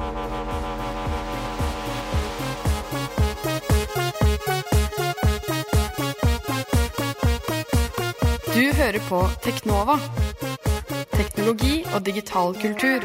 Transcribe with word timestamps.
Du 0.00 0.06
hører 8.76 8.98
på 9.08 9.20
Teknova. 9.44 9.98
Teknologi 11.12 11.84
og 11.94 12.06
digital 12.06 12.56
kultur. 12.62 13.04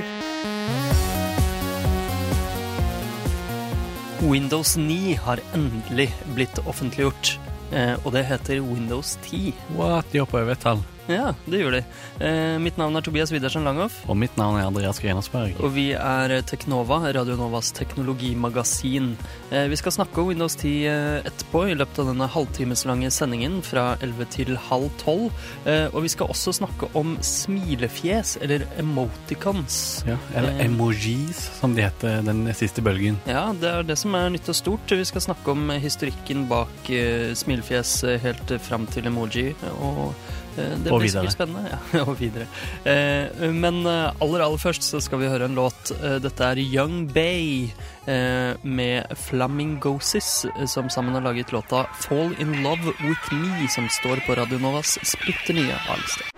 Windows 4.24 4.78
9 4.78 5.14
har 5.28 5.44
endelig 5.54 6.10
blitt 6.34 6.64
offentliggjort. 6.64 7.36
Eh, 7.72 7.96
og 8.06 8.14
det 8.16 8.26
heter 8.32 8.64
Windows 8.64 9.18
10. 9.28 9.54
What? 9.76 10.08
De 10.14 10.24
hoppa 10.24 10.42
over 10.42 10.56
et 10.56 10.64
tall. 10.64 10.84
Ja, 11.08 11.34
det 11.46 11.60
gjør 11.62 11.76
de. 11.78 11.80
Eh, 12.26 12.56
mitt 12.60 12.78
navn 12.82 12.96
er 12.98 13.04
Tobias 13.06 13.30
Widersen 13.30 13.62
Langhoff. 13.68 14.00
Og 14.10 14.18
mitt 14.18 14.34
navn 14.40 14.58
er 14.58 14.66
Andreas 14.66 14.98
Grenersberg. 15.04 15.54
Og 15.62 15.70
vi 15.76 15.92
er 15.94 16.34
Teknova, 16.50 16.98
Radio 17.14 17.36
Novas 17.38 17.70
teknologimagasin. 17.78 19.12
Eh, 19.52 19.68
vi 19.70 19.78
skal 19.78 19.94
snakke 19.94 20.18
om 20.24 20.28
Windows 20.32 20.56
10 20.58 20.72
eh, 20.90 21.20
etterpå 21.30 21.62
i 21.70 21.76
løpet 21.78 22.00
av 22.02 22.10
denne 22.10 22.28
halvtimeslange 22.34 23.12
sendingen 23.14 23.60
fra 23.66 23.92
11 24.02 24.26
til 24.34 24.56
halv 24.70 24.90
12. 25.04 25.30
Eh, 25.70 25.86
og 25.94 26.02
vi 26.08 26.12
skal 26.16 26.32
også 26.34 26.56
snakke 26.58 26.90
om 26.98 27.14
smilefjes, 27.22 28.38
eller 28.42 28.66
emoticons. 28.82 30.04
Ja, 30.10 30.18
eller 30.34 30.50
Eh. 30.56 30.66
emojis, 30.66 31.44
som 31.60 31.76
de 31.76 31.82
heter 31.86 32.24
den 32.26 32.48
siste 32.54 32.82
bølgen. 32.82 33.18
Ja, 33.28 33.52
det 33.54 33.70
er 33.70 33.84
det 33.84 33.98
som 33.98 34.16
er 34.16 34.30
nytt 34.30 34.50
og 34.50 34.56
stort. 34.56 34.90
Vi 34.90 35.06
skal 35.06 35.22
snakke 35.22 35.52
om 35.52 35.70
historikken 35.70 36.48
bak 36.50 36.90
eh, 36.90 37.34
smilefjes 37.36 38.02
helt 38.22 38.56
fram 38.62 38.88
til 38.88 39.06
emoji. 39.06 39.54
Og 39.82 40.14
det 40.56 40.92
Og 40.92 41.00
blir 41.02 41.08
videre. 41.10 41.26
sikkert 41.26 41.36
spennende. 41.36 41.80
Ja, 41.96 42.04
og 42.08 42.16
videre. 42.20 42.48
Eh, 42.88 43.52
men 43.54 43.82
eh, 43.86 44.22
aller, 44.24 44.44
aller 44.46 44.62
først 44.62 44.84
så 44.88 45.02
skal 45.04 45.20
vi 45.22 45.30
høre 45.32 45.46
en 45.50 45.56
låt. 45.58 45.92
Eh, 46.02 46.18
dette 46.24 46.48
er 46.52 46.62
Young 46.64 47.06
Bay 47.14 47.70
eh, 48.08 48.54
med 48.64 49.06
Flamingosis, 49.28 50.46
eh, 50.56 50.66
som 50.72 50.90
sammen 50.90 51.14
har 51.18 51.22
laget 51.26 51.52
låta 51.56 51.86
Fall 52.06 52.36
In 52.40 52.62
Love 52.64 52.94
With 53.04 53.34
Me, 53.34 53.68
som 53.70 53.90
står 53.90 54.24
på 54.28 54.36
Radio 54.40 54.60
Novas 54.64 54.98
splitter 55.04 55.54
nye 55.60 55.76
A-liste. 55.90 56.30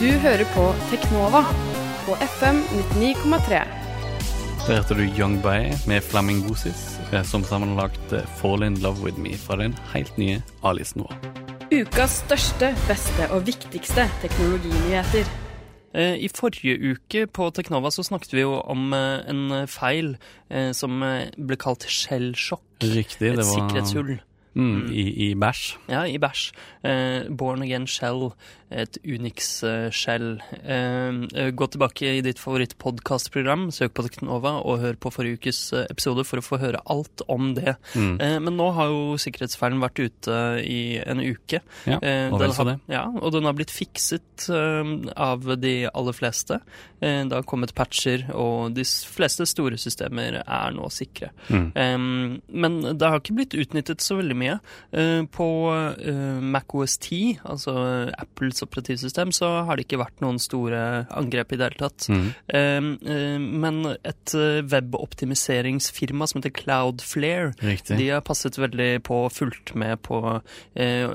Du 0.00 0.08
hører 0.22 0.46
på 0.54 0.70
Teknova 0.90 1.44
på 2.06 2.16
FM 2.24 2.62
99,3. 2.96 3.62
Der 4.66 4.76
hørte 4.76 4.94
du 4.94 5.02
Young 5.18 5.38
Bay 5.42 5.72
med 5.88 6.02
Flamingosis, 6.04 6.98
eh, 7.12 7.22
som 7.24 7.44
sammen 7.44 7.74
har 7.74 7.88
lagt 7.88 8.12
eh, 8.12 8.24
Fall 8.40 8.62
In 8.66 8.76
Love 8.84 9.00
With 9.04 9.18
Me 9.18 9.34
fra 9.40 9.56
den 9.60 9.74
helt 9.94 10.16
nye 10.20 10.42
A-listen 10.62 11.02
vår. 11.08 11.39
Ukas 11.70 12.16
største, 12.24 12.72
beste 12.88 13.26
og 13.30 13.44
viktigste 13.46 14.08
teknologinyheter. 14.24 15.28
Eh, 15.94 16.16
I 16.18 16.26
forrige 16.34 16.74
uke 16.90 17.28
på 17.30 17.46
Teknova 17.54 17.92
så 17.94 18.02
snakket 18.02 18.34
vi 18.34 18.42
jo 18.42 18.56
om 18.58 18.90
eh, 18.96 19.22
en 19.30 19.68
feil 19.70 20.16
eh, 20.50 20.72
som 20.74 20.98
ble 20.98 21.58
kalt 21.62 21.86
skjellsjokk. 21.86 22.64
Riktig, 22.82 23.22
det 23.22 23.38
var 23.38 23.52
sikkerhetshull. 23.52 24.16
Mm, 24.58 24.88
I, 24.90 25.04
i 25.30 25.34
bæsj. 25.38 25.76
Ja, 25.92 26.02
i 26.10 26.18
bæsj. 26.18 26.48
Eh, 26.82 27.30
Born 27.38 27.62
Again 27.62 27.86
Shell, 27.86 28.32
et 28.70 28.98
Unix-shell. 29.04 30.40
Eh, 30.62 31.08
eh, 31.34 31.50
gå 31.50 31.66
tilbake 31.66 32.06
i 32.16 32.22
ditt 32.24 32.38
favorittpodkastprogram, 32.40 33.68
søk 33.74 33.92
på 33.98 34.04
Teknova 34.06 34.56
og 34.62 34.80
hør 34.84 34.98
på 35.00 35.12
forrige 35.14 35.40
ukes 35.40 35.60
eh, 35.76 35.86
episode 35.90 36.24
for 36.28 36.40
å 36.40 36.44
få 36.46 36.60
høre 36.62 36.82
alt 36.90 37.24
om 37.28 37.52
det. 37.58 37.74
Mm. 37.98 38.14
Eh, 38.22 38.36
men 38.46 38.56
nå 38.56 38.70
har 38.76 38.92
jo 38.92 39.18
sikkerhetsfeilen 39.20 39.82
vært 39.82 40.00
ute 40.00 40.38
i 40.64 40.80
en 41.02 41.20
uke. 41.20 41.60
Ja, 41.84 41.98
og 42.30 42.38
den 42.40 42.54
har- 42.56 42.70
det. 42.70 42.76
Ja, 42.88 43.04
og 43.10 43.32
den 43.32 43.44
har 43.44 43.54
blitt 43.58 43.72
fikset 43.74 44.46
av 44.50 45.44
de 45.60 45.74
aller 45.92 46.12
fleste. 46.16 46.60
Det 47.00 47.32
har 47.32 47.42
kommet 47.48 47.74
patcher, 47.74 48.26
og 48.34 48.74
de 48.74 48.84
fleste 48.84 49.46
store 49.48 49.76
systemer 49.80 50.40
er 50.46 50.70
nå 50.76 50.88
sikre. 50.92 51.30
Mm. 51.48 51.72
Um, 51.76 52.42
men 52.48 52.80
det 52.96 53.02
har 53.08 53.20
ikke 53.20 53.36
blitt 53.36 53.56
utnyttet 53.56 54.00
så 54.04 54.16
veldig 54.20 54.36
mye. 54.36 54.58
På 55.32 55.48
Mac 56.40 56.70
MacOS 56.70 56.98
10, 56.98 57.40
altså 57.44 57.72
uh, 57.74 58.10
Apples 58.60 58.68
operativsystem, 58.70 59.32
så 59.32 59.48
har 59.66 59.76
det 59.76 59.86
ikke 59.86 60.00
vært 60.00 60.20
noen 60.22 60.38
store 60.40 61.06
angrep 61.16 61.52
i 61.52 61.58
det 61.60 61.68
hele 61.70 61.80
tatt. 61.80 62.06
Mm. 62.10 62.26
Um, 62.54 62.90
uh, 63.04 63.38
men 63.64 63.80
et 64.04 64.34
uh, 64.36 64.60
weboptimiseringsfirma 64.70 66.26
som 66.28 66.40
heter 66.40 66.52
Cloudflare, 66.54 67.52
Riktig. 67.62 67.96
de 67.98 68.08
har 68.12 68.20
passet 68.26 68.56
veldig 68.60 69.02
på 69.06 69.20
og 69.26 69.32
fulgt 69.34 69.74
med 69.78 70.00
på 70.06 70.16
eh, 70.80 71.10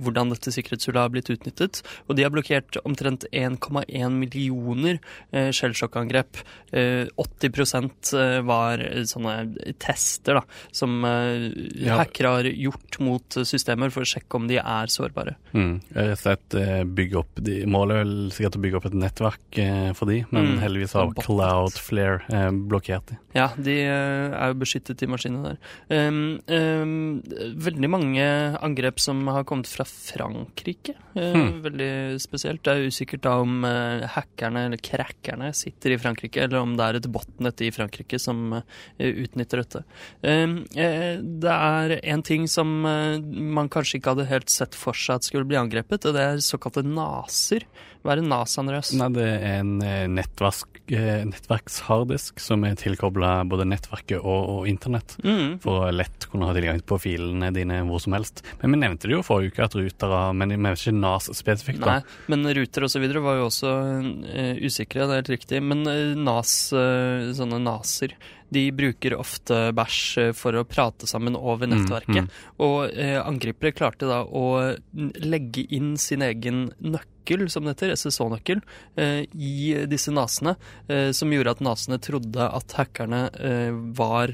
hvordan 0.00 0.32
dette 0.32 0.50
sikkerhetshullet 0.52 1.00
har 1.00 1.12
blitt 1.12 1.30
utnyttet. 1.32 1.80
Og 2.08 2.16
de 2.18 2.24
har 2.26 2.32
blokkert 2.34 2.78
omtrent 2.84 3.24
1,1 3.32 4.16
millioner 4.18 4.98
eh, 5.32 5.50
shellshock-angrep. 5.54 6.40
Eh, 6.72 7.06
80% 7.20 8.12
var 8.48 8.82
eh, 8.82 9.04
sånne 9.08 9.36
tester 9.82 10.40
da, 10.40 10.44
som 10.74 11.00
eh, 11.06 11.48
Ja. 11.80 11.96
hackere 12.00 12.34
har 12.40 12.44
gjort 12.50 12.98
mot 13.04 13.36
eh, 13.38 13.46
systemer 13.48 13.92
for 13.94 14.02
å 14.04 14.10
sjekke 14.10 14.36
om 14.40 14.48
de 14.50 14.58
er 14.60 14.90
sårbare. 14.92 15.36
Mm. 15.54 15.80
Rett 15.94 16.16
og 16.16 16.22
slett 16.24 16.58
eh, 16.58 16.59
bygge 16.84 17.18
opp 17.20 17.40
de 17.44 17.60
Målet 17.70 17.96
er 17.96 18.04
vel 18.04 18.14
sikkert 18.34 18.56
å 18.58 18.62
bygge 18.64 18.78
opp 18.80 18.86
et 18.90 18.96
nettverk 18.98 19.58
eh, 19.62 19.90
for 19.98 20.10
de, 20.10 20.20
men 20.30 20.50
Mm. 20.50 20.58
heldigvis 20.62 20.94
har 20.96 21.12
Cloudflare 21.20 22.22
eh, 22.32 22.50
blokkert 22.50 23.10
de. 23.12 23.18
Ja, 23.36 23.48
de 23.56 23.76
eh, 23.84 24.32
er 24.34 24.50
jo 24.50 24.58
beskyttet 24.62 25.02
i 25.04 25.08
maskinene 25.10 25.52
der. 25.52 26.08
Um, 26.08 26.40
um, 26.50 27.22
veldig 27.62 27.90
mange 27.92 28.24
angrep 28.60 28.98
som 29.02 29.20
har 29.30 29.44
kommet 29.46 29.70
fra 29.70 29.84
Frankrike. 29.86 30.96
Eh, 31.14 31.30
Hmm. 31.30 31.60
Veldig 31.62 32.18
spesielt. 32.22 32.62
Det 32.66 32.72
er 32.72 32.88
usikkert 32.90 33.22
da 33.22 33.36
om 33.42 33.64
eh, 33.64 34.02
hackerne 34.14 34.64
eller 34.66 34.80
crackerne 34.82 35.52
sitter 35.54 35.94
i 35.94 35.98
Frankrike, 36.00 36.42
eller 36.42 36.58
om 36.64 36.76
det 36.78 36.84
er 36.86 36.98
et 36.98 37.06
botnett 37.12 37.60
i 37.62 37.70
Frankrike 37.74 38.18
som 38.20 38.52
eh, 38.58 39.10
utnytter 39.10 39.62
dette. 39.62 39.82
Um, 40.22 40.64
eh, 40.74 41.18
det 41.20 41.54
er 41.54 41.94
en 42.14 42.22
ting 42.26 42.46
som 42.50 42.84
eh, 42.86 43.18
man 43.20 43.68
kanskje 43.72 43.98
ikke 44.00 44.14
hadde 44.16 44.28
helt 44.30 44.50
sett 44.50 44.74
for 44.78 44.96
seg 44.96 45.20
at 45.20 45.28
skulle 45.28 45.46
bli 45.46 45.58
angrepet, 45.60 46.06
og 46.08 46.14
det 46.16 46.22
er 46.26 46.42
såkalte 46.50 46.84
naser. 46.86 47.66
Hva 48.00 48.14
er 48.14 48.22
en 48.22 48.30
nas, 48.32 48.54
Andreas? 48.60 48.90
Nei, 48.96 49.10
det 49.12 49.26
er 49.26 49.58
en 49.58 49.74
eh, 49.84 50.06
nettverk, 50.08 50.78
eh, 50.88 51.20
nettverksharddisk 51.28 52.40
som 52.40 52.64
er 52.64 52.78
tilkobla 52.80 53.34
både 53.50 53.66
nettverket 53.68 54.22
og, 54.22 54.40
og 54.54 54.68
internett. 54.70 55.18
Mm. 55.20 55.58
For 55.60 55.84
å 55.84 55.92
lett 55.92 56.24
kunne 56.32 56.48
ha 56.48 56.56
tilgang 56.56 56.80
på 56.80 56.96
filene 57.02 57.52
dine 57.52 57.82
hvor 57.88 58.00
som 58.00 58.16
helst. 58.16 58.40
Men 58.62 58.72
vi 58.72 58.80
nevnte 58.80 59.10
det 59.10 59.18
jo 59.18 59.26
forrige 59.26 59.52
uke 59.52 59.66
at 59.66 59.76
rutere 59.76 60.22
Men 60.36 60.54
vi 60.54 60.60
vet 60.64 60.80
ikke 60.80 60.96
NAS 60.96 61.28
spesifikt, 61.36 61.84
da. 61.84 61.98
Nei, 62.00 62.18
men 62.32 62.48
ruter 62.56 62.88
og 62.88 62.92
så 62.92 63.04
videre 63.04 63.24
var 63.24 63.36
jo 63.36 63.48
også 63.50 63.74
uh, 63.76 64.64
usikre, 64.64 65.04
det 65.04 65.12
er 65.12 65.22
helt 65.22 65.34
riktig. 65.36 65.60
Men 65.60 65.84
uh, 65.84 66.16
NAS, 66.16 66.54
uh, 66.72 67.30
sånne 67.36 67.60
NASer, 67.66 68.16
de 68.50 68.64
bruker 68.74 69.14
ofte 69.18 69.72
bæsj 69.76 70.18
eh, 70.18 70.32
for 70.34 70.52
å 70.58 70.64
prate 70.66 71.06
sammen 71.06 71.36
over 71.38 71.66
Mm, 71.66 71.76
nettverket. 71.76 72.26
mm. 72.26 72.56
Og 72.66 72.90
eh, 72.92 73.18
angripere 73.22 73.72
klarte 73.72 74.08
da 74.10 74.24
å 74.24 74.74
legge 75.22 75.66
inn 75.70 75.96
sin 75.96 76.22
egen 76.22 76.72
nøkkel, 76.80 77.06
som 77.48 77.64
det 77.64 77.76
heter, 77.76 77.92
SSO-nøkkel, 77.96 78.60
eh, 78.96 79.26
i 79.34 79.86
disse 79.86 80.10
nasene, 80.10 80.56
eh, 80.88 81.10
som 81.12 81.30
gjorde 81.30 81.50
at 81.50 81.60
nasene 81.60 81.98
trodde 82.00 82.36
at 82.52 82.72
hackerne 82.72 83.30
eh, 83.38 83.70
var 83.96 84.28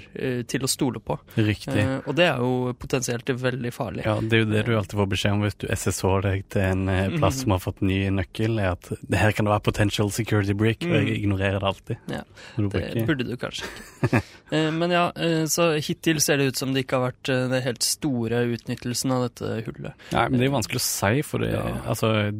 til 0.46 0.60
å 0.60 0.68
stole 0.68 1.00
på. 1.00 1.18
Riktig. 1.36 1.84
Og 2.06 2.14
det 2.16 2.24
er 2.30 2.38
jo 2.38 2.72
potensielt 2.78 3.24
veldig 3.26 3.72
farlig. 3.72 4.04
Ja, 4.06 4.18
Det 4.20 4.32
er 4.32 4.44
jo 4.44 4.50
det 4.52 4.64
du 4.66 4.76
alltid 4.76 4.98
får 4.98 5.08
beskjed 5.12 5.32
om 5.32 5.42
hvis 5.42 5.58
du 5.58 5.66
SSH 5.68 6.20
deg 6.22 6.44
til 6.48 6.62
en 6.62 6.88
eh, 6.88 7.08
plass 7.18 7.36
Mhm. 7.36 7.42
som 7.42 7.50
har 7.50 7.58
fått 7.60 7.82
ny 7.82 8.08
nøkkel, 8.10 8.58
er 8.60 8.72
at 8.72 8.88
det 9.08 9.18
her 9.18 9.32
kan 9.32 9.44
det 9.44 9.52
være 9.52 9.62
potential 9.64 10.10
security 10.10 10.52
break, 10.54 10.82
og 10.82 10.90
jeg 10.94 11.04
Mhm. 11.06 11.16
ignorerer 11.24 11.60
det 11.60 11.68
alltid. 11.68 11.96
Ja, 12.08 12.22
Det 12.56 13.06
burde 13.06 13.24
du 13.26 13.36
kanskje 13.36 13.64
ikke. 14.02 14.22
Men 14.78 14.90
ja, 14.90 15.10
så 15.46 15.74
hittil 15.82 16.20
ser 16.20 16.36
det 16.38 16.46
ut 16.52 16.56
som 16.56 16.72
det 16.72 16.86
ikke 16.86 17.00
har 17.00 17.10
vært 17.12 17.22
den 17.26 17.50
det 17.50 17.62
helt 17.64 17.82
store 17.82 18.44
utnyttelsen 18.46 19.10
av 19.12 19.28
dette 19.28 19.64
hullet. 19.66 19.92
Nei, 20.12 20.28
men 20.28 20.38
det 20.38 20.46
er 20.46 20.50
jo 20.50 20.54
vanskelig 20.56 20.80
å 20.80 20.84
si, 20.86 21.22
for 21.22 21.38
det, 21.38 21.52
Ja. 21.52 21.62
altså, 21.86 22.30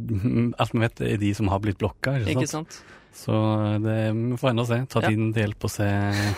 alt 0.58 0.74
vi 0.76 0.84
vet 0.84 1.00
er 1.00 1.16
de 1.22 1.32
som 1.34 1.48
har 1.52 1.60
blitt 1.64 1.78
blokka. 1.82 2.18
Ikke 2.24 2.47
sant? 2.47 2.47
Ikke 2.47 2.54
sant? 2.59 2.83
Så 3.16 3.33
det, 3.80 3.92
vi 4.12 4.36
får 4.36 4.50
ennå 4.53 4.65
se. 4.68 4.77
Ta 4.92 5.00
Ja. 5.00 5.09
tiden 5.09 5.30
til 5.33 5.47
hjelp 5.47 5.62
og 5.65 5.71
se 5.72 5.86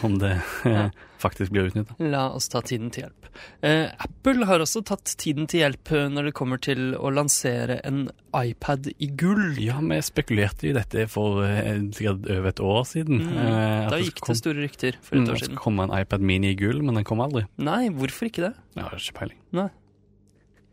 om 0.06 0.12
det 0.22 0.36
Ja. 0.64 0.90
faktisk 1.18 1.50
blir 1.50 1.66
utnytta. 1.66 1.96
La 1.98 2.28
oss 2.30 2.46
ta 2.52 2.60
tiden 2.62 2.92
til 2.94 3.02
hjelp. 3.02 3.26
Eh, 3.66 3.90
Apple 3.98 4.46
har 4.46 4.60
også 4.62 4.84
tatt 4.86 5.10
tiden 5.18 5.48
til 5.50 5.64
hjelp 5.64 5.90
eh, 5.90 6.06
når 6.08 6.28
det 6.30 6.34
kommer 6.38 6.60
til 6.62 6.94
å 6.94 7.10
lansere 7.10 7.80
en 7.84 8.04
iPad 8.34 8.86
i 8.94 9.08
gull. 9.10 9.58
Ja, 9.58 9.80
vi 9.82 9.98
spekulerte 10.06 10.68
i 10.70 10.72
dette 10.76 11.08
for 11.10 11.42
eh, 11.42 11.82
sikkert 11.98 12.30
over 12.30 12.48
et 12.54 12.60
år 12.62 12.86
siden. 12.86 13.26
Mm. 13.26 13.34
eh, 13.34 13.88
Da 13.90 13.96
det 13.96 14.04
gikk 14.06 14.20
kom- 14.22 14.34
det 14.34 14.38
store 14.44 14.62
rykter 14.62 14.92
for 15.02 15.16
Mm, 15.18 15.24
et 15.24 15.30
år 15.34 15.38
siden. 15.42 15.54
det 15.58 15.64
komme 15.66 15.82
en 15.90 15.98
iPad 15.98 16.20
mini 16.20 16.54
i 16.54 16.56
gull, 16.62 16.78
men 16.82 16.94
den 16.94 17.04
kom 17.04 17.18
aldri. 17.26 17.42
Nei, 17.58 17.88
hvorfor 17.90 18.30
ikke 18.30 18.42
det? 18.46 18.54
Jeg 18.78 18.84
har 18.84 18.94
ikke 19.02 19.18
peiling. 19.18 19.38
Nei. 19.52 19.68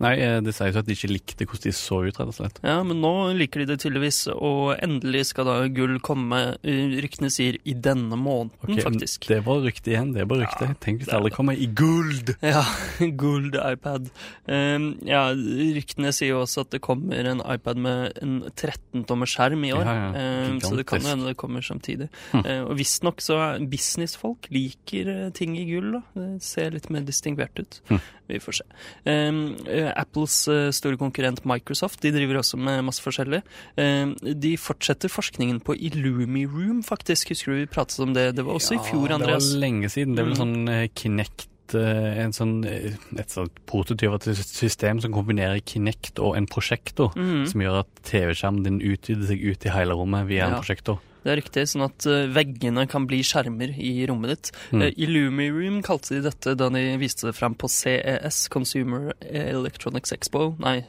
Nei, 0.00 0.14
eh, 0.16 0.38
det 0.44 0.54
sies 0.56 0.74
jo 0.74 0.80
at 0.80 0.88
de 0.88 0.96
ikke 0.96 1.10
likte 1.12 1.46
hvordan 1.46 1.66
de 1.66 1.72
så 1.76 1.98
ut, 2.06 2.16
rett 2.16 2.30
og 2.32 2.36
slett. 2.36 2.60
Ja, 2.64 2.78
men 2.86 3.02
nå 3.02 3.12
liker 3.36 3.62
de 3.62 3.68
det 3.72 3.80
tydeligvis, 3.82 4.22
og 4.32 4.72
endelig 4.80 5.26
skal 5.30 5.48
da 5.48 5.56
gull 5.76 5.98
komme, 6.04 6.40
eh, 6.64 6.96
ryktene 7.04 7.28
sier, 7.32 7.58
i 7.68 7.74
denne 7.76 8.16
måneden, 8.16 8.54
okay, 8.64 8.80
faktisk. 8.86 9.28
Det 9.28 9.42
var 9.44 9.60
rykte 9.66 9.92
igjen. 9.92 10.14
det 10.16 10.24
var 10.30 10.40
rykte. 10.40 10.70
Ja, 10.70 10.76
Tenk 10.80 11.02
hvis 11.02 11.10
det 11.10 11.20
det. 11.26 11.32
kommer 11.36 11.52
i 11.58 11.66
guld! 11.66 12.34
Ja, 12.40 12.64
Gold 13.20 13.58
iPad. 13.60 14.08
Um, 14.46 14.88
ja, 15.06 15.26
ryktene 15.34 16.12
sier 16.16 16.32
jo 16.34 16.42
også 16.44 16.64
at 16.64 16.72
det 16.74 16.80
kommer 16.84 17.28
en 17.30 17.42
iPad 17.44 17.80
med 17.80 18.20
en 18.24 18.38
13-tommer 18.54 19.28
skjerm 19.28 19.66
i 19.68 19.74
år. 19.76 19.84
Ja, 19.84 19.98
ja, 20.00 20.08
Um, 20.20 20.58
så 20.62 20.74
det 20.76 20.86
kan 20.88 21.02
jo 21.02 21.10
hende 21.10 21.28
det 21.28 21.36
kommer 21.40 21.64
samtidig. 21.64 22.08
Hm. 22.32 22.42
Uh, 22.44 22.62
og 22.70 22.78
visstnok 22.78 23.22
så 23.24 23.36
businessfolk 23.70 24.48
liker 24.52 25.10
uh, 25.10 25.28
ting 25.36 25.56
i 25.58 25.66
gull. 25.68 25.98
da. 25.98 26.02
Det 26.16 26.28
ser 26.44 26.74
litt 26.74 26.88
mer 26.92 27.04
distingvert 27.06 27.60
ut. 27.60 27.80
Hm. 27.90 28.00
Vi 28.30 28.40
får 28.42 28.60
se. 28.60 28.66
Um, 29.04 29.40
uh, 29.68 29.90
Apples 29.94 30.36
uh, 30.50 30.70
store 30.74 30.98
konkurrent 31.00 31.44
Microsoft 31.48 32.02
de 32.02 32.12
driver 32.14 32.40
også 32.40 32.58
med 32.60 32.82
masse 32.86 33.02
forskjellig. 33.04 33.42
Um, 33.76 34.16
de 34.20 34.56
fortsetter 34.60 35.12
forskningen 35.12 35.60
på 35.66 35.76
Illumiroom, 35.78 36.82
faktisk. 36.86 37.34
Husker 37.34 37.52
du 37.54 37.60
vi 37.62 37.70
pratet 37.70 38.00
om 38.02 38.14
det? 38.16 38.30
Det 38.36 38.46
var 38.46 38.58
også 38.58 38.76
i 38.78 38.82
fjor, 38.90 39.12
Andreas. 39.14 39.50
Det 39.50 39.58
var 39.58 39.64
lenge 39.66 39.90
siden. 39.92 40.16
Det 40.16 40.24
er 40.24 40.30
vel 40.30 40.36
Mm. 40.36 40.40
sånn 40.40 40.68
eh, 40.68 40.88
Kinect 40.94 41.74
eh, 41.74 42.24
en 42.24 42.32
sånn, 42.32 42.64
eh, 42.66 42.96
et 43.18 43.30
sånt 43.30 43.54
prototyp 43.66 44.16
system 44.22 45.00
som 45.00 45.12
kombinerer 45.12 45.60
Kinect 45.60 46.18
og 46.18 46.36
en 46.36 46.46
prosjektor, 46.50 47.12
mm. 47.16 47.46
som 47.50 47.60
gjør 47.60 47.80
at 47.84 48.02
TV-skjermen 48.08 48.64
din 48.64 48.80
utvider 48.80 49.26
seg 49.30 49.44
ut 49.44 49.66
i 49.66 49.74
hele 49.74 49.94
rommet 49.98 50.26
via 50.30 50.48
en 50.48 50.58
prosjektor. 50.58 51.00
Det 51.24 51.32
er 51.32 51.40
riktig, 51.40 51.66
sånn 51.70 51.84
at 51.86 52.06
eh, 52.08 52.28
veggene 52.32 52.86
kan 52.90 53.06
bli 53.10 53.20
skjermer 53.26 53.74
i 53.76 53.92
rommet 54.08 54.32
ditt. 54.34 54.50
Mm. 54.72 54.82
Uh, 54.82 54.90
Illumiroom 55.04 55.80
kalte 55.86 56.16
de 56.16 56.22
dette 56.28 56.54
da 56.58 56.68
de 56.72 56.84
viste 57.00 57.26
det 57.28 57.34
fram 57.36 57.54
på 57.58 57.68
CES, 57.70 58.46
Consumer 58.52 59.12
Electronics 59.20 60.12
Expo. 60.16 60.54
Nei, 60.62 60.80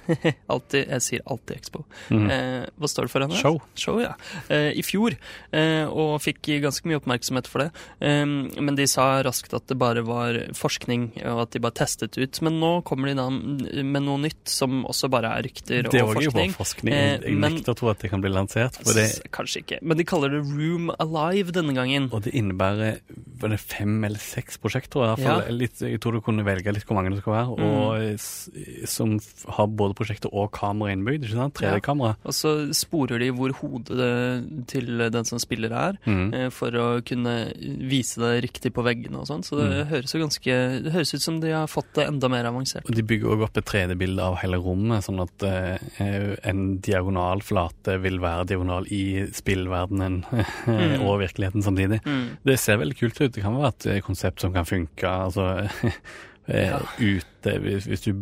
alltid, 0.52 0.86
jeg 0.86 1.04
sier 1.06 1.24
alltid 1.26 1.56
Expo. 1.58 1.84
Mm. 2.10 2.26
Eh, 2.30 2.68
hva 2.80 2.90
står 2.90 3.08
det 3.08 3.12
for 3.14 3.24
henne? 3.26 3.38
Show. 3.40 3.60
Show, 3.78 4.00
ja. 4.02 4.14
Eh, 4.48 4.70
I 4.78 4.84
fjor, 4.86 5.16
eh, 5.56 5.84
og 5.90 6.16
fikk 6.24 6.52
ganske 6.64 6.86
mye 6.90 7.00
oppmerksomhet 7.00 7.48
for 7.50 7.64
det. 7.64 7.70
Eh, 8.04 8.24
men 8.26 8.78
de 8.78 8.86
sa 8.90 9.08
raskt 9.26 9.54
at 9.56 9.66
det 9.70 9.78
bare 9.80 10.04
var 10.06 10.38
forskning, 10.56 11.10
og 11.24 11.44
at 11.46 11.54
de 11.56 11.62
bare 11.64 11.76
testet 11.82 12.16
ut. 12.20 12.40
Men 12.46 12.60
nå 12.62 12.72
kommer 12.86 13.10
de 13.10 13.16
da 13.18 13.28
med 13.30 14.04
noe 14.06 14.20
nytt 14.22 14.50
som 14.50 14.84
også 14.88 15.10
bare 15.12 15.34
er 15.38 15.46
rykter 15.48 15.88
og 15.88 15.92
forskning. 15.92 15.96
Det 15.96 16.04
og 16.06 16.14
var 16.14 16.26
jo 16.26 16.34
bare 16.36 16.56
forskning. 16.58 16.94
Eh, 16.94 17.28
Jeg 17.30 17.40
nekter 17.40 17.74
å 17.74 17.78
tro 17.80 17.90
at 17.92 18.02
det 18.04 18.12
kan 18.12 18.22
bli 18.24 18.32
lansert. 18.32 18.78
For 18.80 18.96
det, 18.96 19.08
Kanskje 19.34 19.64
ikke. 19.64 19.79
Men 19.82 19.96
de 19.96 20.04
kaller 20.04 20.28
det 20.30 20.42
Room 20.44 20.90
Alive 21.00 21.52
denne 21.52 21.74
gangen. 21.74 22.08
og 22.12 22.22
det 22.22 22.32
innebærer 22.34 23.00
var 23.40 23.48
det 23.48 23.60
fem 23.60 24.04
eller 24.04 24.18
seks 24.20 24.58
prosjekter, 24.60 25.00
i 25.00 25.08
hvert 25.14 25.22
fall. 25.24 25.42
Ja. 25.46 25.54
Litt, 25.54 25.80
jeg 25.80 26.00
tror 26.00 26.12
du 26.12 26.20
kunne 26.20 26.44
velge 26.44 26.72
litt 26.74 26.84
hvor 26.84 26.98
mange 26.98 27.10
det 27.14 27.20
skal 27.22 27.32
være. 27.32 27.56
Mm. 27.56 27.64
Og 27.80 28.88
som 28.88 29.14
har 29.56 29.66
både 29.80 29.94
prosjekter 29.96 30.32
og 30.32 30.50
kamera 30.52 30.92
innbygd. 30.92 31.24
ikke 31.24 31.38
sant? 31.38 31.54
3D-kamera. 31.54 32.16
Og 32.24 32.32
så 32.36 32.52
sporer 32.76 33.18
de 33.22 33.30
hvor 33.32 33.54
hodet 33.60 34.66
til 34.68 34.98
den 35.10 35.24
som 35.24 35.38
spiller 35.42 35.72
er, 35.72 35.98
Mm. 36.06 36.34
eh, 36.34 36.48
for 36.50 36.70
å 36.70 37.02
kunne 37.04 37.52
vise 37.88 38.20
det 38.20 38.42
riktig 38.44 38.72
på 38.74 38.82
veggene 38.84 39.16
og 39.20 39.26
sånn. 39.26 39.42
Så 39.44 39.56
det 39.58 39.70
Mm. 39.70 39.88
høres 39.90 40.12
jo 40.14 40.20
ganske 40.20 40.82
Det 40.82 40.92
høres 40.92 41.14
ut 41.14 41.20
som 41.22 41.40
de 41.40 41.50
har 41.50 41.66
fått 41.66 41.92
det 41.94 42.06
enda 42.06 42.28
mer 42.28 42.44
avansert. 42.44 42.88
Og 42.88 42.94
De 42.94 43.02
bygger 43.02 43.28
òg 43.36 43.42
opp 43.44 43.56
et 43.56 43.64
3D-bilde 43.64 44.18
av 44.20 44.36
hele 44.38 44.56
rommet, 44.58 45.02
sånn 45.04 45.20
at 45.22 45.42
eh, 45.42 46.36
en 46.44 46.78
diagonal 46.78 47.40
flate 47.40 48.00
vil 48.00 48.18
være 48.18 48.46
diagonal 48.46 48.84
i 48.90 49.26
spillverdenen 49.70 50.24
Mm. 50.66 51.02
og 51.06 51.20
virkeligheten 51.20 51.62
samtidig. 51.62 52.00
Mm. 52.06 52.36
Det 52.46 52.58
ser 52.58 52.76
veldig 52.80 52.96
kult 52.98 53.20
ut. 53.20 53.32
Det 53.34 53.42
kan 53.42 53.54
være 53.56 53.96
et 53.96 54.04
konsept 54.04 54.40
som 54.40 54.52
kan 54.52 54.64
funke 54.66 55.06
altså, 55.08 55.68
eh, 56.48 56.66
Ja. 56.70 56.78
ute 56.98 57.58
hvis, 57.62 57.84
hvis 57.86 58.00
du 58.02 58.12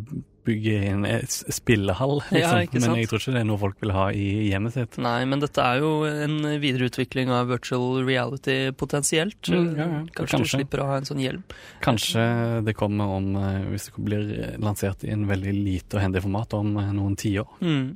bygger 0.48 0.86
en 0.90 1.06
eh, 1.08 1.24
spillehall, 1.28 2.18
liksom. 2.30 2.62
Ja. 2.64 2.80
Men 2.80 2.98
jeg 3.02 3.10
tror 3.10 3.22
ikke 3.22 3.36
det 3.36 3.42
er 3.42 3.48
noe 3.48 3.60
folk 3.62 3.84
vil 3.84 3.94
ha 3.96 4.08
i 4.16 4.26
hjemmet 4.48 4.76
sitt. 4.76 4.98
Nei, 5.04 5.20
men 5.28 5.44
dette 5.44 5.64
er 5.64 5.82
jo 5.84 5.92
en 6.08 6.38
videreutvikling 6.62 7.32
av 7.34 7.52
virtual 7.52 8.02
reality 8.08 8.58
potensielt. 8.78 9.40
Mm, 9.52 9.68
ja, 9.78 9.86
ja. 9.86 10.02
Kanskje, 10.18 10.42
du 10.42 10.52
slipper 10.56 10.84
å 10.84 10.88
ha 10.90 10.98
en 11.00 11.08
sånn 11.08 11.22
hjelm. 11.22 11.44
Kanskje 11.84 12.24
det 12.66 12.76
kommer 12.78 13.16
om, 13.18 13.30
eh, 13.38 13.68
hvis 13.72 13.90
det 13.90 14.06
blir 14.08 14.34
lansert 14.62 15.06
i 15.06 15.12
en 15.14 15.28
veldig 15.30 15.54
lite 15.54 15.98
og 15.98 16.04
hendig 16.04 16.24
format 16.26 16.58
om 16.58 16.74
eh, 16.80 16.92
noen 16.96 17.16
tiår. 17.18 17.58
Mm. 17.62 17.86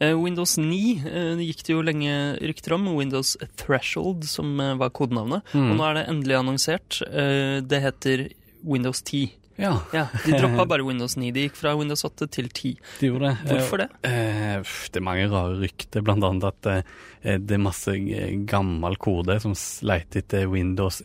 Eh, 0.00 0.14
Windows 0.18 0.58
9 0.58 1.36
det 1.38 1.46
gikk 1.46 1.64
det 1.66 1.74
jo 1.74 1.84
lenge 1.84 2.14
rykter 2.42 2.74
om. 2.76 2.88
Windows 2.98 3.36
Threshold, 3.60 4.26
som 4.28 4.58
eh, 4.60 4.74
var 4.80 4.94
kodenavnet. 4.94 5.46
Mm. 5.52 5.70
Og 5.70 5.78
nå 5.78 5.88
er 5.88 5.98
det 5.98 6.06
endelig 6.12 6.38
annonsert. 6.38 7.00
Eh, 7.08 7.58
det 7.64 7.82
heter 7.84 8.28
Windows 8.66 9.02
10. 9.02 9.34
Ja, 9.58 9.72
Ja, 9.92 10.06
De 10.24 10.36
droppa 10.38 10.64
bare 10.70 10.86
Windows 10.86 11.16
9. 11.18 11.32
De 11.34 11.46
gikk 11.48 11.56
fra 11.58 11.74
Windows 11.78 12.04
8 12.06 12.28
til 12.30 12.46
10. 12.48 12.76
de 13.00 13.10
gjorde 13.10 13.32
det. 13.32 13.50
Hvorfor 13.50 13.82
det? 13.82 13.88
Eh, 14.06 14.62
det 14.62 15.00
er 15.00 15.04
mange 15.04 15.26
rare 15.32 15.58
rykter, 15.58 16.04
blant 16.06 16.24
annet 16.24 16.46
at 16.52 16.70
eh, 16.70 17.38
det 17.42 17.56
er 17.56 17.62
masse 17.62 17.94
eh, 17.98 18.36
gammel 18.48 18.94
kode 19.02 19.40
som 19.42 19.56
leter 19.82 20.22
etter 20.22 20.46
Windows 20.52 21.02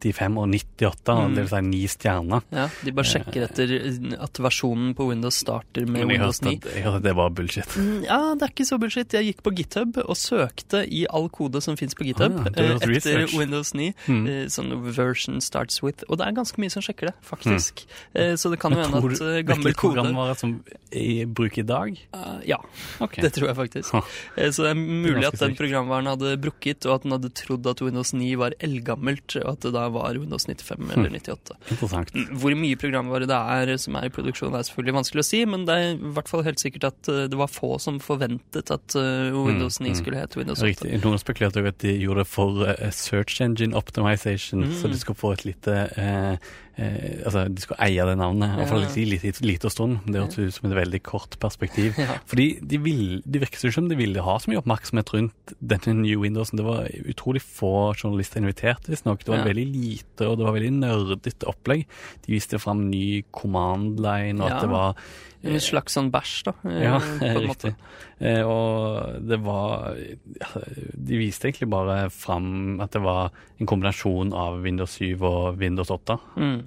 95 0.00 0.38
og 0.38 0.48
98, 0.48 1.14
Mm. 1.20 1.34
det 1.34 1.42
vil 1.44 1.48
si 1.52 1.60
ni 1.68 1.80
stjerner. 1.86 2.42
Ja, 2.50 2.68
De 2.84 2.92
bare 2.92 3.04
sjekker 3.04 3.44
etter 3.46 4.22
at 4.22 4.32
versjonen 4.40 4.94
på 4.96 5.08
Windows 5.10 5.34
starter 5.36 5.86
med 5.86 6.06
Windows 6.08 6.40
9. 6.42 6.56
at, 6.64 6.86
at 6.94 7.02
det 7.02 7.14
var 7.16 7.30
bullshit. 7.30 7.66
Mm, 7.76 8.04
Ja, 8.04 8.34
det 8.34 8.42
er 8.42 8.52
ikke 8.54 8.66
så 8.68 8.78
bullshit. 8.80 9.12
Jeg 9.12 9.26
gikk 9.34 9.42
på 9.42 9.54
GitHub 9.54 9.98
og 10.06 10.16
søkte 10.16 10.84
i 10.88 11.06
all 11.10 11.28
kode 11.28 11.60
som 11.62 11.76
fins 11.76 11.94
på 11.94 12.04
GitHub 12.08 12.32
Ah, 12.40 12.48
du 12.50 12.62
eh, 12.62 12.74
etter 12.76 12.88
research. 12.88 13.34
Windows 13.38 13.74
9. 13.74 13.92
Mm. 14.08 14.26
eh, 14.26 14.46
Sånn 14.48 14.72
version 14.94 15.40
starts 15.40 15.82
with. 15.82 16.04
Og 16.08 16.18
det 16.18 16.26
er 16.26 16.32
ganske 16.32 16.56
mye 16.58 16.70
som 16.70 16.82
sjekker 16.82 17.10
det, 17.10 17.14
faktisk. 17.22 17.84
Mm. 18.14 18.36
Så 18.40 18.50
det 18.50 18.58
kan 18.60 18.72
jo 18.72 18.80
hende 18.80 18.96
at 18.96 19.20
eh, 19.20 19.42
gammel 19.42 19.74
kode 19.74 19.94
programvare 20.00 20.36
som 20.38 20.62
i 20.92 21.24
bruk 21.24 21.58
i 21.58 21.62
dag? 21.62 21.98
Eh, 22.14 22.40
Ja, 22.48 22.56
okay. 23.00 23.22
det 23.22 23.32
tror 23.34 23.48
jeg 23.52 23.56
faktisk. 23.56 23.94
Eh, 24.36 24.50
Så 24.50 24.62
det 24.64 24.70
er 24.70 24.74
mulig 24.80 25.22
ganske 25.22 25.34
at 25.34 25.38
den 25.40 25.56
programvaren 25.56 26.06
hadde 26.06 26.36
brukket, 26.40 26.86
og 26.86 26.94
at 26.94 27.02
den 27.02 27.12
hadde 27.12 27.30
trodd 27.34 27.66
at 27.66 27.80
Windows 27.82 28.12
9 28.14 28.34
var 28.38 28.52
eldgammelt, 28.60 29.36
og 29.44 29.52
at 29.52 29.60
det 29.60 29.72
da 29.74 29.88
var 29.94 30.18
Windows 30.20 30.46
95 30.48 30.90
eller 30.94 31.10
98. 31.18 31.56
Interessant. 31.70 32.14
Mm, 32.14 32.28
Hvor 32.42 32.56
mye 32.58 32.78
programvare 32.80 33.28
det 33.30 33.40
er 33.56 33.74
som 33.82 33.96
er 34.00 34.08
i 34.08 34.12
produksjon, 34.14 34.54
er 34.54 34.66
selvfølgelig 34.68 34.96
vanskelig 35.00 35.24
å 35.24 35.28
si, 35.30 35.42
men 35.48 35.66
det 35.68 35.76
er 35.76 35.90
i 35.94 36.12
hvert 36.16 36.30
fall 36.30 36.44
helt 36.46 36.62
sikkert 36.62 36.88
at 36.90 37.10
eh, 37.12 37.26
det 37.30 37.38
var 37.40 37.50
få 37.52 37.74
som 37.82 38.00
forventet 38.02 38.70
at 38.74 38.96
eh, 38.98 39.30
Windows 39.36 39.80
9 39.80 39.90
mm. 39.90 39.98
skulle 40.00 40.22
hete 40.22 40.40
Windows 40.40 40.62
8. 40.62 40.70
Riktig. 40.70 41.02
Noen 41.04 41.20
spekulerte 41.22 41.62
jo 41.64 41.70
at 41.70 41.80
de 41.84 41.94
gjorde 42.00 42.24
det 42.24 42.30
for 42.30 42.64
eh, 42.74 42.90
search 42.94 43.40
engine 43.44 43.76
optimization, 43.76 44.60
Mm. 44.60 44.74
så 44.76 44.88
de 44.92 44.98
skulle 45.00 45.16
få 45.16 45.32
et 45.32 45.44
lite 45.46 45.72
eh, 45.96 46.50
eh, 46.80 47.20
Altså, 47.26 47.42
de 47.52 47.60
skulle 47.62 47.78
eie 47.84 48.06
det 48.08 48.16
navnet, 48.18 48.48
i 48.54 48.56
hvert 48.60 48.70
fall 48.72 48.82
Ja. 48.86 48.88
i 48.96 49.04
lite, 49.10 49.32
lite 49.44 49.70
stund. 49.70 49.98
Det 50.06 50.22
hørtes 50.22 50.38
ut 50.40 50.54
som 50.56 50.70
et 50.70 50.76
veldig 50.78 51.02
kort 51.06 51.36
perspektiv. 51.42 51.94
Ja. 52.00 52.16
Fordi 52.26 52.46
de, 52.64 52.78
vil, 52.82 53.22
de 53.26 53.42
virket 53.42 53.60
ikke 53.68 53.74
som 53.76 53.88
de 53.90 53.98
ville 54.00 54.22
ha 54.24 54.38
så 54.40 54.50
mye 54.50 54.62
oppmerksomhet 54.62 55.12
rundt 55.14 55.54
denne 55.60 55.94
New 56.02 56.20
Windowsen. 56.24 56.56
Det 56.58 56.64
var 56.66 56.88
utrolig 57.12 57.42
få 57.44 57.92
journalister 57.94 58.40
invitert, 58.40 58.88
visstnok. 58.88 59.20
Det 59.24 59.28
var 59.34 59.44
Ja. 59.44 59.50
veldig 59.52 59.66
lite, 59.70 60.26
og 60.26 60.38
det 60.40 60.46
var 60.48 60.56
veldig 60.56 60.72
nerdete 60.80 61.46
opplegg. 61.52 61.86
De 62.26 62.32
viste 62.32 62.58
fram 62.58 62.88
ny 62.90 63.22
command 63.30 64.00
line, 64.00 64.40
og 64.40 64.50
at 64.50 64.60
det 64.62 64.70
var 64.70 64.94
En 65.42 65.60
slags 65.60 65.94
sånn 65.96 66.10
bæsj, 66.12 66.42
da. 66.44 66.52
eh, 66.68 66.82
ja, 66.84 66.98
riktig. 67.00 67.46
måte. 67.48 67.74
Eh, 68.20 68.42
og 68.44 69.22
det 69.24 69.38
var 69.40 69.94
De 69.96 71.16
viste 71.16 71.48
egentlig 71.48 71.70
bare 71.72 72.10
fram 72.12 72.78
at 72.84 72.90
det 72.92 73.00
var 73.00 73.30
en 73.58 73.66
kombinasjon 73.66 74.34
av 74.36 74.58
Windows 74.62 74.98
7 74.98 75.22
og 75.24 75.56
Windows 75.60 75.88
8. 75.90 76.18
Mm. 76.36 76.58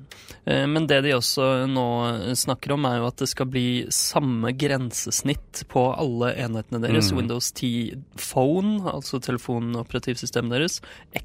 Eh, 0.46 0.66
Men 0.68 0.88
det 0.88 1.04
de 1.04 1.12
også 1.14 1.68
nå 1.70 1.86
snakker 2.36 2.74
om, 2.74 2.86
er 2.86 2.98
jo 2.98 3.08
at 3.08 3.18
det 3.22 3.30
skal 3.30 3.46
bli 3.46 3.86
samme 3.94 4.52
grensesnitt 4.58 5.64
på 5.70 5.84
alle 5.98 6.34
enhetene 6.36 6.82
deres. 6.82 7.12
Mm. 7.12 7.18
Windows 7.22 7.52
10 7.52 8.02
Phone, 8.18 8.82
altså 8.90 9.20
telefonoperativsystemet 9.22 10.52
deres. 10.58 10.82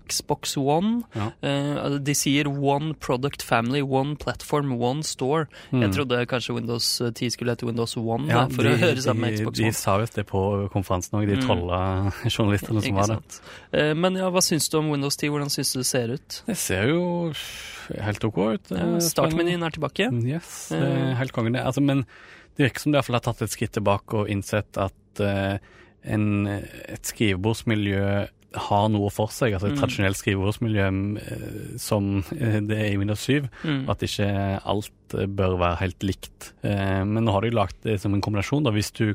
Xbox 0.09 0.57
One. 0.57 1.03
Ja. 1.17 1.31
Eh, 1.43 1.99
De 1.99 2.15
sier 2.15 2.49
One 2.49 2.95
Product 2.95 3.43
Family, 3.43 3.81
One 3.83 4.17
Platform, 4.17 4.73
One 4.81 5.03
Store. 5.03 5.47
Jeg 5.73 5.89
Mm. 5.91 5.93
trodde 5.95 6.27
kanskje 6.27 6.55
Windows 6.55 7.01
10 7.15 7.31
skulle 7.39 7.55
hete 7.55 7.65
Windows 7.69 7.95
One, 7.97 8.27
Ja, 8.29 8.43
for 8.51 8.67
de, 8.67 8.75
å 8.75 8.81
høre 8.83 9.01
sammen 9.07 9.25
med 9.29 9.39
Xbox 9.39 9.61
One. 9.63 9.71
de 9.71 9.79
sa 9.79 9.95
visst 10.03 10.19
det 10.19 10.27
på 10.29 10.43
konferansen 10.75 11.17
òg, 11.21 11.27
de 11.31 11.39
Mm. 11.39 11.47
trolla 11.47 11.79
journalistene 12.35 12.83
som 12.85 12.99
var 12.99 13.07
der. 13.15 13.41
Eh, 13.73 13.95
Men 13.95 14.19
ja, 14.21 14.29
hva 14.35 14.43
syns 14.45 14.69
du 14.69 14.77
om 14.83 14.91
Windows 14.93 15.17
10? 15.17 15.31
Hvordan 15.33 15.49
syns 15.55 15.73
du 15.73 15.79
det 15.81 15.87
ser 15.89 16.13
ut? 16.19 16.43
Det 16.51 16.57
ser 16.59 16.89
jo 16.91 17.33
helt 17.97 18.25
OK 18.29 18.39
ut. 18.59 18.71
Ja, 18.75 18.85
eh, 18.85 19.01
Startmenyen 19.01 19.63
er 19.65 19.71
tilbake. 19.71 20.11
Yes, 20.27 20.73
Eh. 20.75 21.15
helt 21.17 21.33
kongen 21.33 21.55
det. 21.57 21.65
Altså, 21.65 21.81
men 21.81 22.05
det 22.59 22.67
virker 22.69 22.81
som 22.81 22.93
de 22.93 22.99
har 23.01 23.21
tatt 23.21 23.41
et 23.47 23.51
skritt 23.55 23.73
tilbake 23.73 24.13
og 24.19 24.29
innsett 24.29 24.77
at 24.77 25.21
eh, 25.23 25.59
en, 26.05 26.47
et 26.49 27.03
skrivebordsmiljø 27.07 28.29
har 28.55 28.89
noe 28.89 29.11
for 29.13 29.29
seg, 29.29 29.53
altså 29.53 29.69
et 29.69 29.75
Mm. 29.77 29.81
tradisjonelt 29.83 30.17
skrivebordsmiljø 30.17 30.87
eh, 31.21 31.77
som 31.79 32.25
eh, 32.33 32.61
det 32.65 32.79
er 32.79 32.93
i 32.95 32.97
Windows 32.97 33.21
7. 33.27 33.49
Mm. 33.65 33.89
At 33.93 34.01
ikke 34.01 34.29
alt 34.65 35.15
eh, 35.15 35.27
bør 35.27 35.59
være 35.61 35.77
helt 35.83 36.01
likt. 36.03 36.53
Men 36.63 37.25
nå 37.25 37.33
har 37.33 37.43
de 37.43 37.51
lagt 37.51 37.83
det 37.85 38.01
som 38.01 38.15
en 38.15 38.21
kombinasjon. 38.25 38.65
da 38.65 38.71
Hvis 38.73 38.91
du 38.97 39.15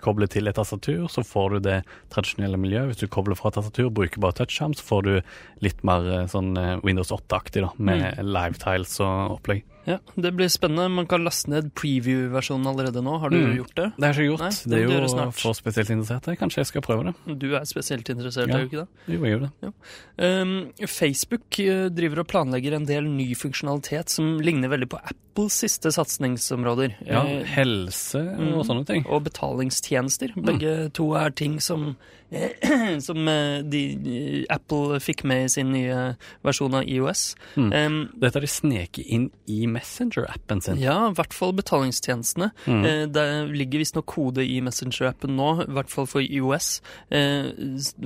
kobler 0.00 0.28
til 0.30 0.46
et 0.46 0.54
tastatur, 0.54 1.08
så 1.10 1.22
får 1.26 1.50
du 1.50 1.58
det 1.60 1.84
tradisjonelle 2.10 2.58
miljøet. 2.58 2.90
Hvis 2.92 3.00
du 3.02 3.08
kobler 3.08 3.34
fra 3.38 3.50
tastatur 3.50 3.86
og 3.86 3.94
bruker 3.94 4.20
bare 4.22 4.32
touchskjerm, 4.38 4.74
så 4.78 4.82
får 4.86 5.02
du 5.02 5.22
litt 5.62 5.82
mer 5.84 6.26
sånn 6.30 6.54
Windows 6.84 7.10
8-aktig, 7.10 7.62
da, 7.62 7.70
med 7.78 8.18
Mm. 8.18 8.26
live 8.32 8.58
tiles 8.62 9.00
og 9.00 9.38
opplegg. 9.40 9.62
Ja, 9.84 9.98
Det 10.16 10.30
blir 10.36 10.46
spennende. 10.48 10.88
Man 10.94 11.06
kan 11.10 11.24
laste 11.24 11.48
ned 11.50 11.72
preview-versjonen 11.74 12.66
allerede 12.70 13.02
nå. 13.02 13.18
Har 13.18 13.30
du 13.30 13.36
Mm. 13.36 13.56
gjort 13.56 13.74
det? 13.74 13.92
Det 13.98 14.04
har 14.04 14.12
jeg 14.14 14.28
ikke 14.28 14.30
gjort. 14.30 14.40
Nei, 14.40 14.50
det 14.50 14.70
det 14.70 14.78
er 14.78 15.24
jo 15.24 15.30
for 15.32 15.52
spesielt 15.54 15.90
interesserte. 15.90 16.36
Kanskje 16.38 16.56
jeg 16.62 16.66
skal 16.66 16.82
prøve 16.82 17.04
det. 17.10 17.38
Du 17.40 17.54
er 17.56 17.64
spesielt 17.64 18.08
interessert, 18.08 18.48
Ja. 18.48 18.54
er 18.56 18.58
du 18.58 18.68
ikke 18.68 18.86
det? 18.86 18.88
Jo, 19.08 19.24
jeg 19.24 19.40
gjør 19.40 19.50
det. 19.50 19.72
Um, 20.18 20.72
Facebook 20.86 21.58
eh, 21.58 21.88
driver 21.88 22.20
og 22.20 22.28
planlegger 22.28 22.74
en 22.74 22.84
del 22.86 23.02
ny 23.04 23.34
funksjonalitet 23.34 24.08
som 24.08 24.38
ligner 24.38 24.68
veldig 24.68 24.88
på 24.88 25.00
Apples 25.02 25.52
siste 25.52 25.90
satsingsområder. 25.90 26.94
Ja, 27.06 27.22
Eh, 27.24 27.44
helse 27.44 28.20
og 28.38 28.38
mm, 28.38 28.64
sånne 28.64 28.86
ting. 28.86 29.04
Og 29.08 29.24
betalingstjenester. 29.24 30.32
Begge 30.36 30.92
to 30.92 31.14
er 31.14 31.30
ting 31.30 31.58
som, 31.60 31.96
som 33.06 33.28
eh, 33.28 33.58
de, 33.64 34.46
Apple 34.52 35.00
fikk 35.02 35.24
med 35.28 35.46
i 35.46 35.50
sin 35.52 35.72
nye 35.74 36.14
versjon 36.46 36.74
av 36.78 36.88
IOS. 36.88 37.24
Mm. 37.56 37.70
Um, 37.72 37.98
Dette 38.16 38.38
har 38.38 38.46
de 38.46 38.50
sneket 38.50 39.04
inn 39.04 39.28
i 39.50 39.66
Messenger-appen 39.70 40.62
sin. 40.64 40.80
ja, 40.82 40.96
i 41.10 41.16
hvert 41.18 41.36
fall 41.36 41.54
betalingstjenestene. 41.58 42.52
Mm. 42.66 42.84
Uh, 42.86 43.04
det 43.12 43.26
ligger 43.52 43.82
visstnok 43.82 44.08
kode 44.12 44.46
i 44.46 44.60
Messenger-appen 44.64 45.36
nå, 45.38 45.50
i 45.66 45.76
hvert 45.76 45.92
fall 45.92 46.08
for 46.10 46.24
IOS, 46.24 46.74
uh, 47.12 47.52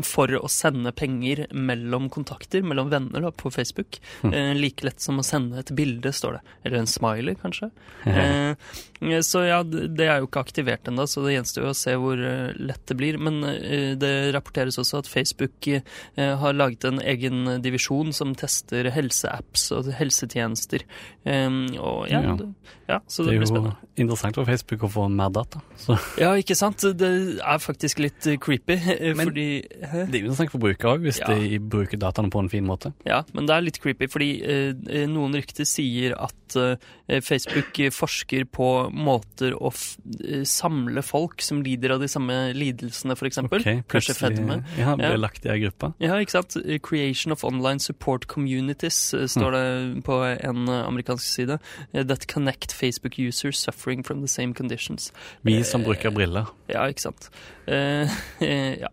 for 0.06 0.34
å 0.40 0.50
sende 0.52 0.94
penger 0.96 1.46
mellom 1.54 2.10
kontakter, 2.12 2.66
mellom 2.66 2.90
venner 2.92 3.28
da, 3.28 3.32
på 3.32 3.52
Facebook. 3.54 4.00
Mm. 4.26 4.34
Uh, 4.34 4.52
like 4.58 4.86
lett 4.86 5.02
som 5.02 5.22
å 5.22 5.26
sende 5.26 5.62
et 5.62 5.74
bilde, 5.76 6.12
står 6.14 6.38
det. 6.38 6.44
Eller 6.64 6.82
en 6.82 6.90
smiley, 6.90 7.38
kanskje. 7.42 7.70
Eh, 9.00 9.20
så 9.20 9.42
ja, 9.44 9.62
det 9.62 10.06
er 10.06 10.20
jo 10.20 10.28
ikke 10.28 10.42
aktivert 10.44 10.88
ennå, 10.88 11.06
så 11.08 11.24
det 11.24 11.36
gjenstår 11.36 11.66
jo 11.66 11.72
å 11.72 11.76
se 11.76 11.94
hvor 12.00 12.20
eh, 12.20 12.56
lett 12.56 12.84
det 12.88 12.96
blir. 12.98 13.18
Men 13.20 13.42
eh, 13.44 13.92
det 13.98 14.12
rapporteres 14.36 14.78
også 14.82 14.98
at 15.02 15.10
Facebook 15.10 15.68
eh, 15.68 15.82
har 16.40 16.56
laget 16.56 16.84
en 16.88 17.00
egen 17.02 17.60
divisjon 17.64 18.12
som 18.16 18.34
tester 18.38 18.90
helseapps 18.94 19.68
og 19.76 19.90
helsetjenester. 19.98 20.84
Eh, 21.26 21.48
og 21.80 22.08
ja, 22.10 22.22
Ja. 22.26 22.36
Det, 22.36 22.48
ja 22.88 22.98
så 23.08 23.24
Det 23.26 23.32
det, 23.40 23.50
er 23.50 23.56
jo 23.56 23.72
interessant 23.96 24.34
for 24.38 24.44
Facebook 24.48 24.82
å 24.86 24.90
få 24.92 25.08
mer 25.10 25.30
data. 25.34 25.60
Så 25.78 25.96
Ja, 26.20 26.32
ikke 26.38 26.56
sant? 26.58 26.78
Det 26.96 27.38
er 27.40 27.58
faktisk 27.62 27.98
litt 28.02 28.26
eh, 28.26 28.36
creepy, 28.38 28.76
eh, 28.76 29.14
Men- 29.14 29.28
fordi 29.30 29.46
det 29.68 30.14
er 30.14 30.20
jo 30.20 30.26
interessant 30.30 30.50
for 30.50 30.58
brukere 30.62 30.96
òg, 30.96 31.02
hvis 31.06 31.18
Ja. 31.20 31.34
de 31.34 31.58
bruker 31.58 31.98
dataene 31.98 32.30
på 32.30 32.38
en 32.40 32.48
fin 32.48 32.64
måte. 32.64 32.92
Ja, 33.06 33.22
men 33.34 33.46
det 33.46 33.54
er 33.56 33.60
litt 33.62 33.80
creepy, 33.80 34.06
fordi 34.08 34.42
eh, 34.42 34.72
eh, 34.88 35.06
noen 35.06 35.34
rykter 35.34 35.64
sier 35.66 36.14
at 36.18 36.56
eh, 36.56 37.20
Facebook 37.20 37.78
eh, 37.80 37.90
forsker 37.90 38.44
på 38.46 38.90
måter 38.92 39.52
å 39.58 39.72
eh, 40.24 40.44
samle 40.44 41.02
folk 41.02 41.40
som 41.42 41.62
lider 41.62 41.92
av 41.94 42.00
de 42.00 42.08
samme 42.08 42.52
lidelsene, 42.54 43.12
f.eks. 43.16 43.38
Ok, 43.38 43.66
Kanskje 44.06 44.36
fedme. 44.36 44.56
Ja, 44.78 44.94
ble 44.96 45.10
Ja. 45.10 45.16
lagt 45.16 45.44
i 45.46 45.48
ei 45.50 45.58
gruppe. 45.64 45.92
Ja, 46.00 46.14
ikke 46.22 46.30
sant? 46.30 46.56
Creation 46.82 47.32
of 47.32 47.44
online 47.44 47.80
support 47.80 48.26
communities 48.26 49.14
eh, 49.14 49.26
står 49.26 49.52
det 49.52 50.04
på 50.04 50.20
en 50.24 50.68
eh, 50.68 50.86
amerikansk 50.86 51.24
side. 51.26 51.58
Eh, 51.92 52.04
That 52.06 52.26
connect 52.26 52.72
Facebook 52.72 53.18
users 53.18 53.56
suffering 53.58 54.02
from 54.06 54.20
the 54.20 54.28
same 54.28 54.54
conditions. 54.54 55.12
Vi 55.44 55.62
som 55.64 55.82
bruker 55.82 56.10
briller. 56.10 56.46
Ja, 56.68 56.86
ikke 56.86 57.00
sant. 57.08 57.30
Ja. 58.40 58.88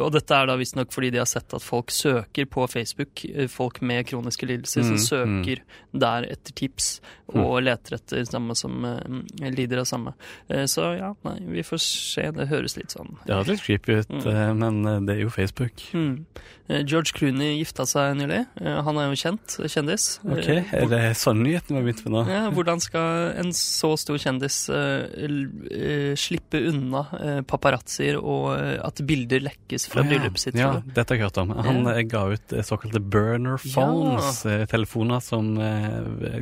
Og 0.00 0.12
dette 0.14 0.34
er 0.34 0.46
da 0.48 0.54
visstnok 0.56 0.92
fordi 0.94 1.10
de 1.12 1.18
har 1.20 1.28
sett 1.28 1.52
at 1.54 1.62
folk 1.64 1.90
søker 1.92 2.46
på 2.48 2.64
Facebook, 2.70 3.20
folk 3.52 3.82
med 3.82 4.06
kroniske 4.08 4.46
lidelser, 4.48 4.82
Mm, 4.82 4.96
som 4.96 4.98
søker 5.44 5.60
der 5.92 6.22
etter 6.30 6.52
tips 6.54 7.00
og 7.28 7.62
leter 7.62 7.94
etter 7.98 8.24
samme 8.24 8.54
som 8.56 8.84
eh, 8.88 9.50
lider 9.52 9.78
av 9.82 9.84
samme. 9.90 10.14
Eh, 10.48 10.64
så 10.64 10.94
ja, 10.98 11.10
nei, 11.24 11.38
vi 11.58 11.62
får 11.66 11.80
se. 11.84 12.30
Det 12.32 12.46
høres 12.48 12.76
litt 12.78 12.94
sånn 12.94 13.16
Det 13.26 13.34
høres 13.36 13.48
litt 13.48 13.64
creepy 13.66 13.98
ut, 14.00 14.08
Mm. 14.08 14.26
eh, 14.32 14.52
men 14.54 15.06
det 15.06 15.16
er 15.16 15.20
jo 15.22 15.28
Facebook. 15.30 15.82
Eh, 16.68 16.82
George 16.84 17.12
Clooney 17.16 17.58
gifta 17.58 17.86
seg 17.88 18.16
nylig. 18.16 18.42
Han 18.60 18.96
er 19.00 19.08
jo 19.08 19.16
kjent 19.16 19.56
kjendis. 19.72 20.18
Ok, 20.24 20.48
Er 20.72 20.88
det 20.88 21.16
sånn 21.16 21.42
nyheten 21.42 21.72
vi 21.72 21.78
har 21.80 21.84
begynt 21.86 22.04
med 22.04 22.12
nå? 22.12 22.22
Ja, 22.28 22.50
hvordan 22.50 22.80
skal 22.80 23.32
en 23.40 23.52
så 23.56 23.94
stor 23.98 24.18
kjendis 24.20 24.68
slippe 26.18 26.60
unna 26.68 27.02
paparazzier 27.48 28.18
og 28.20 28.52
at 28.84 29.00
bilder 29.06 29.40
lekkes 29.46 29.88
fra 29.90 30.02
oh, 30.02 30.06
ja. 30.06 30.10
bryllupet 30.12 30.38
sitt? 30.44 30.58
Ja, 30.58 30.70
dette 30.84 31.14
har 31.14 31.18
jeg 31.20 31.26
hørt 31.28 31.40
om. 31.42 31.50
Han 31.56 31.84
Ja. 31.88 32.02
ga 32.02 32.24
ut 32.32 32.48
såkalte 32.64 33.00
burner 33.00 33.56
phones, 33.58 34.44
eh, 34.46 34.66
telefoner 34.66 35.20
som 35.22 35.56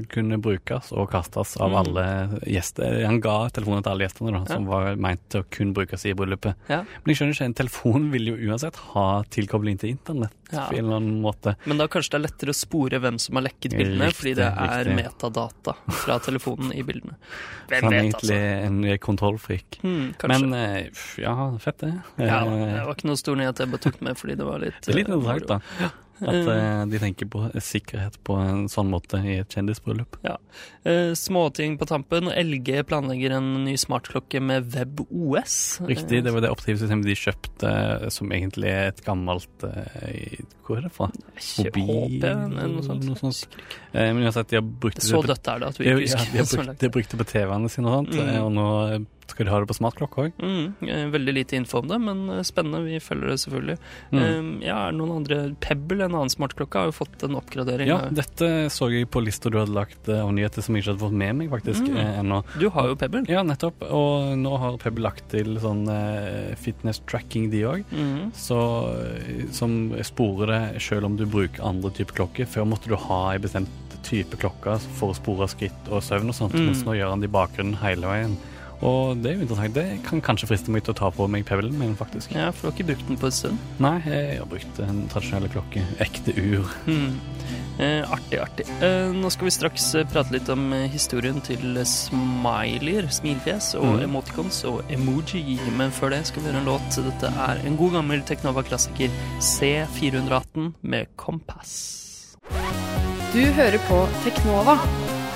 kunne 0.08 0.38
brukes 0.42 0.75
og 0.92 1.10
kastes 1.10 1.56
av 1.60 1.70
Mm. 1.70 1.76
alle 1.82 2.04
gjester. 2.46 3.04
Han 3.06 3.20
ga 3.20 3.48
telefonen 3.50 3.82
til 3.82 3.92
alle 3.92 4.06
gjestene, 4.06 4.32
da, 4.32 4.44
som 4.54 4.66
var 4.66 4.96
meint 4.96 5.20
til 5.28 5.42
å 5.42 5.46
kun 5.50 5.72
brukes 5.74 6.04
i 6.06 6.12
bryllupet. 6.14 6.54
Ja. 6.68 6.82
Men 7.04 7.12
jeg 7.14 7.16
skjønner 7.20 7.34
ikke, 7.36 7.44
en 7.50 7.54
telefon 7.54 8.10
vil 8.14 8.26
jo 8.32 8.36
uansett 8.50 8.76
ha 8.94 9.22
tilkobling 9.30 9.78
til 9.78 9.90
internett 9.96 10.32
Ja. 10.52 10.68
på 10.70 10.76
en 10.78 10.84
eller 10.84 10.96
annen 11.00 11.20
måte. 11.22 11.56
Men 11.66 11.76
da 11.78 11.88
kanskje 11.90 12.10
det 12.12 12.18
er 12.20 12.24
lettere 12.28 12.52
å 12.54 12.54
spore 12.54 13.00
hvem 13.02 13.18
som 13.18 13.34
har 13.34 13.42
lekket 13.48 13.72
bildene, 13.74 14.06
Riktig, 14.06 14.16
fordi 14.20 14.34
det 14.38 14.46
er 14.46 14.84
riktig. 14.84 14.96
metadata 15.00 15.74
fra 15.90 16.18
telefonen 16.28 16.70
i 16.72 16.82
bildene. 16.86 17.16
Så 17.68 17.80
han 17.82 17.92
er 17.92 18.02
egentlig 18.04 18.38
en 18.62 18.98
kontrollfrik. 19.02 19.80
Mm. 19.82 20.14
Men 20.28 20.54
eh, 20.54 20.88
ja, 21.18 21.34
fett 21.58 21.78
det. 21.82 21.92
ja, 22.18 22.44
Eh, 22.46 22.74
det 22.76 22.84
var 22.86 22.94
ikke 22.94 23.08
noe 23.10 23.18
stor 23.18 23.34
nyhet 23.36 23.58
jeg 23.58 23.70
bare 23.72 23.82
tok 23.90 24.00
med 24.06 24.16
fordi 24.16 24.36
det 24.38 24.46
var 24.46 24.58
litt 24.62 24.80
det 24.86 24.92
er 24.94 24.98
litt 25.00 25.08
eh, 25.08 25.14
interessant, 25.18 25.48
da. 25.80 25.90
At 26.22 26.48
eh, 26.48 26.82
de 26.88 26.98
tenker 27.02 27.28
på 27.28 27.42
sikkerhet 27.60 28.14
på 28.24 28.36
en 28.40 28.66
sånn 28.72 28.88
måte 28.88 29.18
i 29.20 29.34
et 29.42 29.52
kjendisbryllup. 29.52 30.16
Eh, 30.24 31.12
småting 31.18 31.74
på 31.80 31.84
tampen. 31.90 32.30
LG 32.32 32.82
planlegger 32.88 33.34
en 33.36 33.50
ny 33.66 33.74
smartklokke 33.76 34.40
med 34.40 34.70
WebOS. 34.72 35.56
Riktig, 35.86 36.22
det 36.24 36.32
var 36.32 36.40
det 36.46 36.52
operativsystemet 36.54 37.04
de 37.10 37.16
kjøpte, 37.20 37.72
eh, 38.04 38.08
som 38.14 38.32
egentlig 38.32 38.70
er 38.72 38.92
et 38.94 39.02
gammelt 39.04 39.66
eh, 39.68 40.40
Hvor 40.66 40.78
er 40.80 40.86
det 40.88 40.92
fra? 40.96 41.10
Mobil 41.60 42.16
noe 42.24 42.82
sånt. 42.86 43.04
Noe 43.06 43.18
sånt. 43.20 43.58
Eh, 43.92 44.08
men 44.14 44.24
uansett, 44.24 44.48
de 44.50 44.56
har 44.60 44.64
brukt 44.66 44.96
det 45.02 45.04
Så 45.06 45.20
dødt 45.22 45.52
er 45.52 45.60
det 45.62 45.68
at 45.68 45.78
vi 45.78 45.84
ikke 45.90 46.00
ja, 46.00 46.22
husker 46.24 46.32
de 46.32 46.38
har 46.38 46.48
brukt, 46.56 46.80
de 46.80 46.86
har 46.88 46.94
brukt 46.96 47.12
det 47.12 47.20
på 47.20 47.28
TV-ene 47.34 47.70
sine 47.72 47.92
og 47.92 47.98
sånt, 48.00 48.16
Mm. 48.16 48.28
eh, 48.32 48.40
og 48.42 48.50
nå 48.56 48.66
eh, 48.94 48.98
skal 49.28 49.46
de 49.46 49.50
ha 49.52 49.58
det 49.60 49.68
på 49.68 49.74
smartklokke 49.76 50.22
òg. 50.26 50.32
Mm, 50.38 50.88
eh, 50.88 51.04
veldig 51.10 51.32
lite 51.34 51.56
info 51.58 51.80
om 51.82 51.88
det, 51.88 51.98
men 52.00 52.28
eh, 52.30 52.42
spennende. 52.46 52.84
Vi 52.86 53.00
følger 53.02 53.32
det 53.32 53.38
selvfølgelig. 53.42 53.76
Mm. 54.12 54.20
Eh, 54.22 54.66
ja, 54.68 54.76
er 54.88 54.92
noen 54.96 55.16
andre 55.18 55.38
Pebble, 55.60 56.04
en 56.06 56.14
annen 56.14 56.30
smartklokke, 56.32 56.78
har 56.78 56.86
jo 56.92 56.96
fått 56.96 57.24
en 57.26 57.34
oppgradering. 57.40 57.88
Ja, 57.90 57.98
dette 58.10 58.50
så 58.70 58.88
jeg 58.92 59.08
på 59.10 59.22
lista 59.24 59.50
du 59.50 59.58
hadde 59.58 59.74
lagt 59.74 60.08
eh, 60.08 60.22
av 60.22 60.32
nyheter 60.36 60.62
som 60.62 60.74
jeg 60.78 60.84
ikke 60.84 60.92
hadde 60.94 61.04
fått 61.06 61.18
med 61.24 61.36
meg 61.42 61.50
faktisk 61.50 61.82
Mm. 61.86 61.96
ennå. 62.22 62.42
Du 62.58 62.68
har 62.70 62.88
jo 62.88 62.94
Pebble. 62.96 63.24
Ja, 63.28 63.42
nettopp. 63.42 63.82
Og 63.90 64.36
nå 64.38 64.56
har 64.58 64.78
Pebble 64.78 65.02
lagt 65.08 65.28
til 65.30 65.56
sånn 65.60 65.84
fitness 66.56 67.00
tracking, 67.06 67.50
de 67.50 67.62
òg. 67.68 67.84
Mm. 67.92 68.30
Som 69.52 69.76
sporer 70.02 70.46
det 70.52 70.82
selv 70.82 71.06
om 71.08 71.16
du 71.18 71.26
bruker 71.28 71.64
andre 71.66 71.90
typer 71.94 72.14
klokker. 72.22 72.46
Før 72.50 72.66
måtte 72.68 72.88
du 72.90 72.96
ha 72.96 73.20
en 73.34 73.42
bestemt 73.44 73.68
type 74.06 74.38
klokke 74.38 74.76
for 75.00 75.10
å 75.10 75.16
spore 75.18 75.48
skritt 75.50 75.88
og 75.90 76.02
søvn 76.06 76.28
og 76.30 76.34
sånt, 76.38 76.54
Mm. 76.54 76.66
mens 76.68 76.84
nå 76.86 76.94
gjør 76.94 77.10
han 77.10 77.20
det 77.20 77.28
i 77.30 77.32
bakgrunnen 77.34 77.74
hele 77.80 78.06
veien. 78.06 78.36
Og 78.84 79.16
det 79.22 79.30
er 79.30 79.36
jo 79.38 79.46
interessant. 79.46 79.74
Det 79.74 79.84
kan 80.04 80.20
kanskje 80.20 80.48
friste 80.50 80.70
meg 80.70 80.82
til 80.84 80.92
å 80.92 80.98
ta 80.98 81.08
på 81.10 81.26
meg 81.32 81.46
pevelen 81.48 81.78
min, 81.80 81.94
faktisk. 81.96 82.34
Ja, 82.36 82.50
for 82.52 82.66
du 82.66 82.68
har 82.68 82.74
ikke 82.76 82.88
brukt 82.92 83.08
den 83.08 83.16
på 83.22 83.26
en 83.30 83.32
stund. 83.32 83.58
Nei, 83.80 83.94
jeg 84.04 84.36
har 84.42 84.46
brukt 84.50 84.80
en 84.84 84.98
tradisjonell 85.08 85.48
klokke. 85.54 85.84
Ekte 86.04 86.34
ur. 86.36 86.68
Mm. 86.86 87.16
Eh, 87.78 88.02
artig, 88.12 88.38
artig. 88.40 88.66
Eh, 88.82 89.12
nå 89.16 89.30
skal 89.32 89.48
vi 89.48 89.54
straks 89.54 89.86
eh, 90.00 90.04
prate 90.08 90.32
litt 90.34 90.48
om 90.52 90.66
eh, 90.72 90.86
historien 90.92 91.40
til 91.44 91.76
smileyer, 91.88 93.08
smilfjes, 93.12 93.74
og 93.80 93.86
Mm. 93.96 94.02
emoticons 94.10 94.64
og 94.64 94.82
emoji. 94.92 95.58
Men 95.76 95.90
før 95.90 96.10
det 96.10 96.26
skal 96.26 96.42
vi 96.42 96.48
høre 96.50 96.60
en 96.60 96.68
låt. 96.68 97.00
Dette 97.04 97.32
er 97.48 97.60
en 97.66 97.76
god 97.76 97.92
gammel 97.96 98.22
Teknova-klassiker, 98.28 99.10
C418 99.40 100.72
med 100.82 101.06
Kompass. 101.16 102.36
Du 103.32 103.42
hører 103.52 103.78
på 103.88 103.98
Teknova 104.24 104.78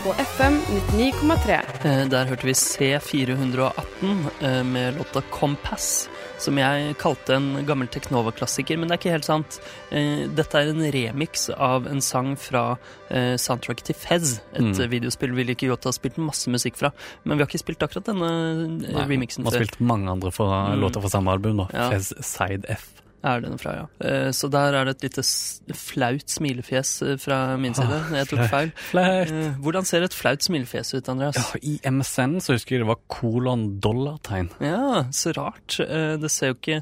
på 0.05 0.13
FM 0.17 0.55
99,3. 0.93 1.61
Eh, 1.85 2.07
Der 2.09 2.25
hørte 2.29 2.47
vi 2.47 2.53
C418 2.53 4.31
eh, 4.41 4.63
med 4.65 4.97
låta 4.99 5.21
'Compass', 5.31 6.09
som 6.39 6.57
jeg 6.59 6.95
kalte 6.99 7.35
en 7.37 7.67
gammel 7.67 7.89
Teknova-klassiker, 7.89 8.79
men 8.79 8.89
det 8.89 8.95
er 8.95 8.99
ikke 8.99 9.11
helt 9.13 9.25
sant. 9.25 9.61
Eh, 9.93 10.27
Dette 10.29 10.55
er 10.59 10.71
en 10.71 10.81
remix 10.93 11.51
av 11.57 11.87
en 11.87 12.01
sang 12.01 12.37
fra 12.37 12.77
soundtracket 13.11 13.41
soundtrack 13.41 13.83
til 13.83 13.95
Fez, 13.95 14.41
et 14.55 14.61
Mm. 14.61 14.81
eh, 14.81 14.87
videospill 14.89 15.33
vi 15.35 15.45
liker 15.45 15.69
godt 15.69 15.85
har 15.85 15.93
spilt 15.93 16.17
masse 16.19 16.49
musikk 16.51 16.77
fra. 16.77 16.93
Men 17.25 17.37
vi 17.39 17.43
har 17.45 17.49
ikke 17.49 17.59
spilt 17.65 17.79
akkurat 17.83 18.05
denne 18.05 18.89
eh, 18.89 18.93
Nei, 18.95 19.05
remixen 19.07 19.45
Vi 19.45 19.51
har 19.51 19.65
spilt 19.65 19.81
mange 19.81 20.09
andre 20.11 20.31
fra, 20.33 20.69
Mm. 20.75 20.81
låter 20.81 21.01
fra 21.01 21.09
samme 21.11 21.31
album, 21.31 21.57
da. 21.59 21.67
Ja. 21.75 21.91
Fez 21.91 22.13
Side 22.21 22.65
F. 22.69 23.00
Er 23.23 23.41
den 23.45 23.59
fra, 23.61 23.73
ja. 23.77 23.87
Eh, 24.01 24.31
Så 24.33 24.49
der 24.51 24.73
er 24.75 24.85
det 24.89 24.97
et 24.97 25.03
lite 25.11 25.23
flaut 25.77 26.25
smilefjes 26.33 27.03
eh, 27.03 27.17
fra 27.21 27.57
min 27.61 27.75
side. 27.75 27.93
Ah, 27.93 28.15
Jeg 28.17 28.29
tok 28.31 28.47
feil. 28.49 28.71
Flaut. 28.91 29.29
Eh, 29.31 29.51
Hvordan 29.61 29.85
ser 29.85 30.03
et 30.07 30.15
flaut 30.17 30.41
smilefjes 30.41 30.95
ut, 30.97 31.09
Andreas? 31.13 31.37
Ja, 31.37 31.61
I 31.63 31.81
MSN 31.85 32.39
så 32.41 32.55
husker 32.57 32.77
jeg 32.79 32.85
det 32.85 32.89
var 32.89 33.01
kolon-dollartegn. 33.13 34.49
Ja, 34.65 35.05
så 35.13 35.33
rart. 35.37 35.77
Det 36.21 36.31
ser 36.33 36.53
jo 36.53 36.57
ikke 36.59 36.81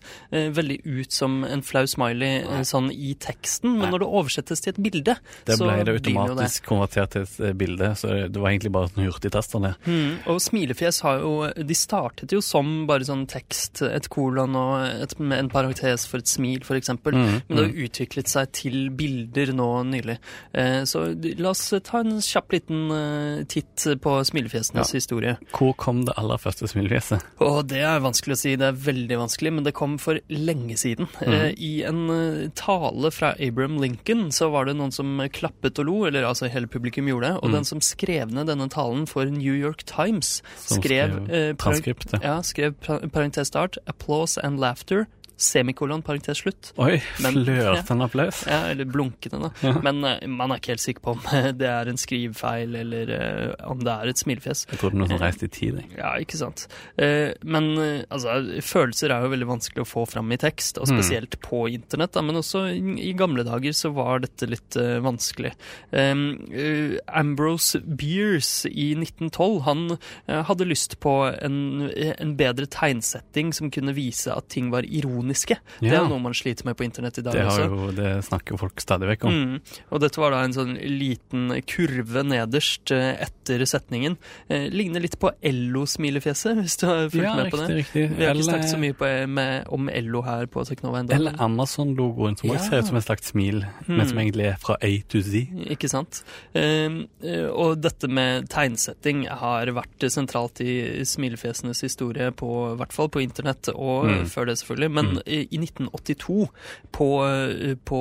veldig 0.55 0.79
ut 0.87 1.13
som 1.13 1.41
en 1.45 1.63
flau 1.67 1.85
smiley 1.91 2.45
sånn 2.67 2.91
i 2.95 3.15
teksten, 3.19 3.73
men 3.75 3.89
Nei. 3.89 3.91
når 3.95 4.05
det 4.05 4.09
oversettes 4.21 4.63
til 4.65 4.75
et 4.75 4.81
bilde, 4.83 5.17
Det 5.49 5.57
så 5.59 5.67
ble 5.67 5.77
det 5.85 5.95
jo 5.95 5.99
det 5.99 6.03
det. 6.05 6.15
automatisk 6.17 6.67
konvertert 6.69 7.11
til 7.17 7.27
et 7.49 7.59
bilde, 7.59 7.91
så 7.99 8.09
det- 8.15 8.33
det 8.33 8.41
var 8.41 8.51
egentlig 8.51 8.73
bare 8.73 8.91
en 8.97 9.05
hurtigtester 9.11 9.61
det. 9.63 9.75
Mm, 9.87 10.19
og 10.27 10.41
smilefjes 10.41 11.01
har 11.03 11.19
jo 11.21 11.49
De 11.69 11.75
startet 11.75 12.31
jo 12.33 12.41
som 12.41 12.87
bare 12.87 13.01
sånn 13.05 13.27
tekst, 13.27 13.83
et 13.83 14.09
kolon 14.09 14.55
og 14.57 14.87
et, 15.03 15.15
en 15.21 15.49
parentes 15.49 16.07
for 16.07 16.19
et 16.19 16.28
et 16.29 16.33
smil, 16.35 16.61
f.eks. 16.63 16.93
Mm, 16.93 17.01
Men 17.09 17.57
det 17.57 17.63
har 17.63 17.71
mm. 17.73 17.81
utviklet 17.89 18.29
seg 18.31 18.53
til 18.61 18.77
bilder 18.99 19.55
nå 19.57 19.69
nylig. 19.89 20.19
Eh, 20.53 20.83
så 20.89 21.07
la 21.41 21.53
oss 21.55 21.65
ta 21.89 22.03
en 22.05 22.19
kjapp 22.25 22.53
liten 22.55 22.91
eh, 22.93 23.43
titt 23.49 23.87
på 24.05 24.17
smilefjesenes 24.29 24.93
Ja. 24.93 24.99
historie. 24.99 25.37
Hvor 25.57 25.73
kom 25.81 26.05
det 26.05 26.15
aller 26.21 26.39
første 26.43 26.69
smilefjeset? 26.69 27.25
Og 27.45 27.63
det 27.71 27.81
er 27.87 28.03
vanskelig 28.05 28.37
å 28.37 28.41
si, 28.43 28.55
det 28.61 28.69
er 28.69 28.79
veldig 28.85 29.19
vanskelig, 29.25 29.53
men 29.57 29.65
det 29.67 29.75
kom 29.79 29.97
for 30.03 30.21
lenge 30.29 30.77
siden. 30.81 31.09
Eh, 31.25 31.53
I 31.57 31.73
en 31.89 32.05
eh, 32.13 32.49
tale 32.59 33.11
fra 33.15 33.33
Abraham 33.41 33.79
Lincoln 33.83 34.29
så 34.35 34.51
var 34.53 34.69
det 34.69 34.77
noen 34.79 34.93
som 34.95 35.17
klappet 35.33 35.79
og 35.81 35.89
lo, 35.89 35.97
eller 36.09 36.27
altså 36.29 36.51
hele 36.53 36.69
publikum 36.71 37.09
gjorde 37.11 37.33
det, 37.33 37.41
og 37.43 37.55
den 37.57 37.65
som 37.69 37.81
skrev 37.85 38.33
ned 38.35 38.51
denne 38.51 38.69
talen 38.73 39.07
for 39.09 39.25
New 39.33 39.55
York 39.57 39.85
Times, 39.89 40.43
Som 40.61 40.83
skrev, 40.83 41.15
skrev 41.27 42.15
eh. 42.19 42.25
Ja, 42.25 42.39
skrev 42.45 42.75
pa- 42.85 43.01
parentes 43.13 43.49
start, 43.49 43.79
applause 43.87 44.39
and 44.45 44.59
laughter, 44.61 45.07
semikolon, 45.39 46.03
parentes 46.03 46.43
slutt. 46.43 46.73
Oi, 46.83 46.99
Men- 47.23 47.39
flørte 47.47 47.97
applaus? 48.05 48.41
Ja, 48.49 48.65
eller 48.73 48.89
blunkende, 48.91 49.49
da. 49.49 49.73
Men 49.87 50.03
eh, 50.05 50.27
man 50.29 50.51
er 50.53 50.61
ikke 50.61 50.73
helt 50.75 50.83
sikker 50.85 51.05
på 51.05 51.15
om 51.17 51.23
det 51.61 51.69
er 51.71 51.91
en 51.91 52.01
skrivefeil, 52.01 52.75
eller 52.83 53.13
eh, 53.15 53.53
om 53.71 53.81
det 53.85 53.93
er 53.95 54.11
et 54.13 54.21
smilefjes. 54.21 54.65
Jeg 54.73 54.81
trodde 54.83 54.99
noen 55.01 55.13
som 55.13 55.21
reiste 55.23 55.47
i 55.49 55.53
tid. 55.55 55.79
jeg. 55.83 55.93
Ja, 55.99 56.13
ikke 56.23 56.39
sant. 56.41 56.67
Eh, 56.99 57.33
men 57.47 57.71
eh, 57.79 58.03
altså, 58.11 58.37
følelser 58.67 59.15
er 59.15 59.25
jo 59.27 59.33
veldig 59.35 59.49
vanskelig 59.55 59.85
å 59.85 59.89
få 59.89 60.05
fram 60.11 60.33
i 60.35 60.41
tekst, 60.41 60.79
og 60.83 60.91
spesielt 60.91 61.39
på 61.45 61.65
internett. 61.73 62.13
Da, 62.17 62.23
men 62.27 62.41
også 62.41 62.67
i, 62.75 63.13
gamle 63.19 63.45
dager 63.47 63.75
så 63.77 63.91
var 63.97 64.25
dette 64.27 64.49
litt 64.51 64.77
eh, 64.79 64.99
vanskelig. 65.05 65.55
Eh, 65.93 66.99
Ambrose 67.07 67.81
Beers 67.85 68.65
i 68.67 68.91
1912, 68.99 69.61
han 69.67 69.85
eh, 70.27 70.43
hadde 70.49 70.67
lyst 70.69 70.99
på 71.03 71.15
en, 71.31 71.89
en 71.95 72.35
bedre 72.39 72.69
tegnsetting 72.71 73.53
som 73.57 73.71
kunne 73.75 73.95
vise 73.97 74.33
at 74.35 74.49
ting 74.53 74.71
var 74.75 74.87
ironiske. 75.29 75.59
Det 75.81 75.91
er 75.93 75.99
jo 76.01 76.09
noe 76.09 76.23
man 76.25 76.33
sliter 76.35 76.65
med 76.65 76.77
på 76.79 76.85
internett 76.87 77.19
i 77.19 77.23
dag 77.23 77.35
Det, 77.37 77.43
har 77.45 77.61
også. 77.61 77.69
jo, 77.69 77.91
det 77.93 78.25
snakker 78.25 78.55
jo 78.55 78.59
folk 78.65 78.81
stadig 78.81 79.09
vekk 79.13 79.25
om. 79.29 79.35
Mm. 79.39 79.61
Og 79.93 80.01
dette 80.01 80.17
var 80.23 80.31
da 80.33 80.43
en 80.45 80.53
sånn 80.57 80.75
liten 80.81 81.51
kurve 81.69 82.25
nederst 82.25 82.91
eh, 82.97 83.15
etter 83.27 83.65
setningen. 83.69 84.17
Eh, 84.49 84.69
ligner 84.73 85.01
litt 85.05 85.19
på 85.21 85.31
Ello-smilefjeset, 85.43 86.57
hvis 86.63 86.77
du 86.81 86.87
har 86.89 87.09
fulgt 87.13 87.25
Ja, 87.25 87.35
med 87.37 87.51
på 87.53 87.59
riktig, 87.61 87.69
det. 87.69 87.77
riktig. 87.83 88.17
Vi 88.19 88.25
har 88.27 88.35
ikke 88.35 88.49
snakket 88.49 88.73
så 88.73 88.81
mye 88.81 88.97
på, 88.99 89.11
med, 89.29 89.69
om 89.75 89.89
Ello 89.93 90.23
her 90.27 90.47
på 90.47 90.65
Teknova 90.69 91.01
ennå. 91.03 91.15
Eller 91.15 91.39
Amazon-logoen, 91.45 92.37
som 92.39 92.51
også 92.51 92.59
Ja. 92.59 92.71
ser 92.71 92.79
ut 92.79 92.87
som 92.87 92.97
en 92.97 93.03
slags 93.03 93.29
smil, 93.33 93.65
men 93.87 94.09
som 94.09 94.19
egentlig 94.19 94.47
er 94.53 94.57
fra 94.63 94.77
A 94.83 94.91
to 95.09 95.21
Z. 95.23 95.47
Ikke 95.69 95.89
sant? 95.89 96.23
Um, 96.55 97.09
eh, 97.23 97.47
og 97.49 97.81
dette 97.83 98.09
med 98.09 98.49
tegnsetting 98.49 99.27
har 99.29 99.67
vært 99.77 100.09
sentralt 100.11 100.61
i 100.61 101.05
smilefjesenes 101.05 101.81
historie, 101.83 102.31
på, 102.33 102.73
i 102.73 102.77
hvert 102.79 102.93
fall 102.93 103.09
på 103.09 103.23
internett, 103.23 103.69
og 103.75 104.07
Mm. 104.09 104.25
før 104.27 104.47
det 104.47 104.57
selvfølgelig. 104.59 104.91
Men 104.91 105.18
i, 105.27 105.49
i 105.51 105.59
1982, 105.59 106.49
på, 106.93 107.09
eh, 107.27 107.75
på 107.89 108.01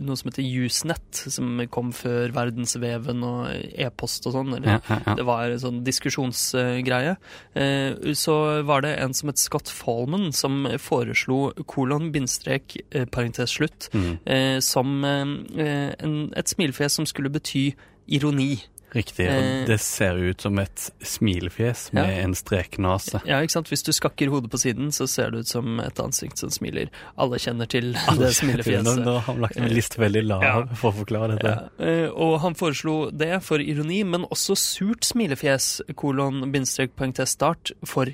noe 0.00 0.16
som 0.18 0.30
heter 0.30 0.44
Usenet, 0.64 1.22
som 1.32 1.60
kom 1.70 1.92
før 1.96 2.32
verdensveven 2.36 3.22
og 3.24 3.48
e-post 3.78 4.26
og 4.26 4.34
sånn, 4.36 4.52
Ja, 4.64 4.80
ja, 4.88 4.98
ja. 5.06 5.14
det 5.18 5.24
var 5.28 5.50
en 5.50 5.58
sånn 5.62 5.82
diskusjonsgreie, 5.86 7.16
eh, 7.54 8.12
så 8.14 8.62
var 8.66 8.82
det 8.82 8.94
en 9.00 9.14
som 9.14 9.28
het 9.32 9.38
Scott 9.38 9.68
Fallman, 9.68 10.32
som 10.32 10.66
foreslo 10.78 11.52
kolon, 11.66 12.10
bindstrek, 12.12 12.76
eh, 12.92 13.04
parentes 13.06 13.50
slutt, 13.56 13.88
Mm. 13.94 14.18
eh, 14.26 14.58
som 14.60 15.04
eh, 15.04 15.94
en, 15.98 16.32
et 16.36 16.46
smilefjes 16.48 16.92
som 16.92 17.06
skulle 17.06 17.30
bety 17.30 17.74
ironi. 18.08 18.62
Riktig. 18.94 19.26
Eh. 19.28 19.36
Og 19.62 19.66
det 19.68 19.78
ser 19.80 20.16
ut 20.18 20.40
som 20.42 20.58
et 20.58 20.90
smilefjes 21.02 21.92
med 21.92 22.08
Ja. 22.08 22.22
en 22.24 22.34
streknase. 22.34 23.20
Ja, 23.26 23.40
ikke 23.40 23.52
sant? 23.52 23.68
Hvis 23.70 23.84
du 23.86 23.92
skakker 23.92 24.28
hodet 24.32 24.50
på 24.50 24.58
siden, 24.58 24.90
så 24.92 25.06
ser 25.08 25.30
det 25.30 25.40
ut 25.44 25.48
som 25.48 25.78
et 25.80 25.94
ansikt 26.02 26.38
som 26.38 26.50
smiler. 26.50 26.90
Alle 27.18 27.36
kjenner 27.38 27.68
til 27.68 27.92
det 27.92 28.32
smilefjeset. 28.34 29.04
nå 29.04 29.14
har 29.20 29.20
han 29.28 29.40
lagt 29.40 29.56
en 29.56 29.68
liste 29.68 29.96
veldig 30.00 30.24
lav 30.26 30.42
Ja. 30.42 30.66
for 30.74 30.92
å 30.92 31.04
forklare 31.04 31.38
dette. 31.38 31.70
Ja, 31.78 31.86
eh, 31.86 32.08
og 32.10 32.40
han 32.40 32.54
foreslo 32.54 33.10
det 33.16 33.42
for 33.42 33.58
ironi, 33.58 34.02
men 34.04 34.24
også 34.30 34.56
surt 34.56 35.04
smilefjes, 35.04 35.82
kolon, 35.94 36.50
bindstrek, 36.52 36.96
poengtest, 36.96 37.32
start, 37.38 37.70
for 37.84 38.06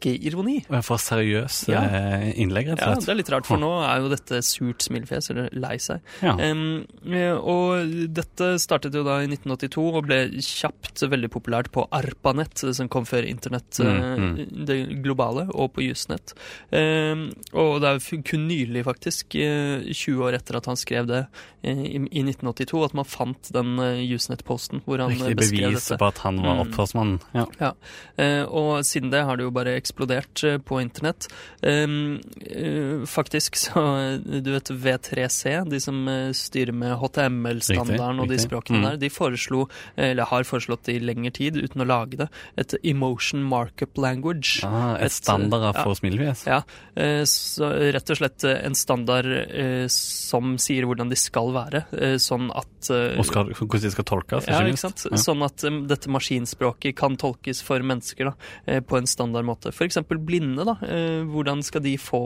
ikke-ironi. 0.00 0.56
Og 0.70 0.74
jeg 0.80 0.84
får 0.88 1.00
seriøse 1.04 1.68
Ja. 1.70 1.82
eh, 1.84 2.32
innlegg, 2.40 2.68
rett 2.72 2.80
Ja, 2.80 2.94
det 2.94 3.08
er 3.08 3.14
litt 3.20 3.28
rart, 3.30 3.46
for 3.46 3.56
nå 3.60 3.70
er 3.84 4.00
jo 4.00 4.08
dette 4.08 4.40
surt 4.42 4.80
smilefjes, 4.82 5.30
eller 5.30 5.48
lei 5.52 5.76
seg. 5.76 6.00
Ja. 6.22 6.34
Eh, 6.40 7.36
og 7.36 7.92
dette 8.16 8.54
startet 8.58 8.94
jo 8.96 9.04
da 9.04 9.20
i 9.20 9.26
1982 9.28 9.94
og 10.00 10.06
ble 10.06 10.20
kjapt 10.40 11.04
veldig 11.10 11.28
populært 11.30 11.70
på 11.70 11.86
ARPANET, 11.92 12.64
som 12.74 12.88
kom 12.88 13.04
før 13.04 13.26
internett, 13.28 13.78
Mm, 13.80 14.36
mm. 14.36 14.64
det 14.66 15.02
globale, 15.02 15.48
og 15.54 15.72
på 15.74 15.82
Jusnett. 15.82 16.32
Um, 16.72 17.32
og 17.54 17.80
det 17.82 17.88
er 17.90 18.22
kun 18.22 18.46
nylig, 18.48 18.84
faktisk, 18.84 19.34
eh, 19.34 19.84
20 19.92 20.22
år 20.24 20.34
etter 20.34 20.56
at 20.56 20.66
han 20.66 20.76
skrev 20.76 21.06
det 21.06 21.26
eh, 21.64 21.74
i, 21.76 21.96
i 22.10 22.22
1982, 22.22 22.84
at 22.84 22.94
man 22.94 23.04
fant 23.04 23.50
den 23.52 23.78
eh, 23.78 24.00
Usenet-posten 24.14 24.82
hvor 24.86 24.98
han 25.02 25.10
eh, 25.12 25.16
Riktig 25.32 25.36
beskrev 25.36 25.70
bevis 25.72 25.88
på 25.98 26.06
at 26.08 26.18
han 26.24 26.36
var 26.42 26.56
Mm. 26.60 26.66
opphavsmannen. 26.66 27.20
Ja. 27.34 27.46
Ja, 27.60 27.72
Uh, 28.20 28.44
og 28.52 28.84
siden 28.84 29.10
det 29.10 29.22
har 29.24 29.36
det 29.36 29.44
jo 29.44 29.50
bare 29.50 29.72
eksplodert 29.78 29.89
eh, 29.98 30.58
på 30.58 30.80
internett. 30.80 31.28
Um, 31.62 32.20
eh, 32.46 33.06
faktisk 33.06 33.56
så 33.56 33.82
eh, 34.14 34.40
Du 34.40 34.50
vet 34.52 34.70
V3C, 34.70 35.64
de 35.68 35.80
som 35.80 36.00
styrer 36.34 36.72
med 36.72 36.96
HTML-standarden 37.00 38.20
og 38.20 38.28
de 38.28 38.38
språkene 38.38 38.80
Mm. 38.80 38.84
der, 38.86 38.96
de 39.02 39.08
foreslo, 39.10 39.64
eller 39.96 40.24
har 40.30 40.44
foreslått 40.44 40.88
i 40.88 40.98
lengre 41.02 41.32
tid 41.34 41.56
uten 41.56 41.82
å 41.82 41.86
lage 41.86 42.16
det, 42.16 42.28
et 42.56 42.74
emotion 42.84 43.42
markup 43.42 43.98
language. 43.98 44.60
Ah, 44.64 44.94
et 44.96 45.10
Et, 45.10 45.12
standard 45.12 45.74
ja. 45.74 45.82
for 45.82 45.94
smilefjes? 45.98 46.46
Ja, 46.46 46.62
så 47.26 47.68
rett 47.92 48.10
og 48.10 48.16
slett 48.20 48.44
en 48.44 48.74
standard 48.78 49.26
som 49.90 50.56
sier 50.58 50.86
hvordan 50.86 51.10
de 51.10 51.16
skal 51.18 51.50
være, 51.52 51.82
sånn 52.22 52.50
at 52.54 52.90
Og 53.18 53.26
skal, 53.26 53.50
hvordan 53.52 53.82
de 53.82 53.90
skal 53.90 54.04
tolkes? 54.04 54.46
ja, 54.48 54.62
minst. 54.62 54.84
ikke 54.84 54.86
sant? 54.86 55.06
Ja. 55.10 55.16
Sånn 55.18 55.42
at 55.44 55.64
dette 55.90 56.08
maskinspråket 56.12 56.96
kan 56.96 57.16
tolkes 57.20 57.60
for 57.66 57.80
mennesker 57.84 58.30
da, 58.30 58.80
på 58.80 58.96
en 59.00 59.06
standard 59.10 59.44
måte. 59.44 59.72
Eksempel 59.86 60.20
blinde, 60.22 60.64
da. 60.66 60.76
Eh, 60.84 61.22
hvordan 61.30 61.62
skal 61.66 61.82
de 61.84 61.94
få, 62.00 62.22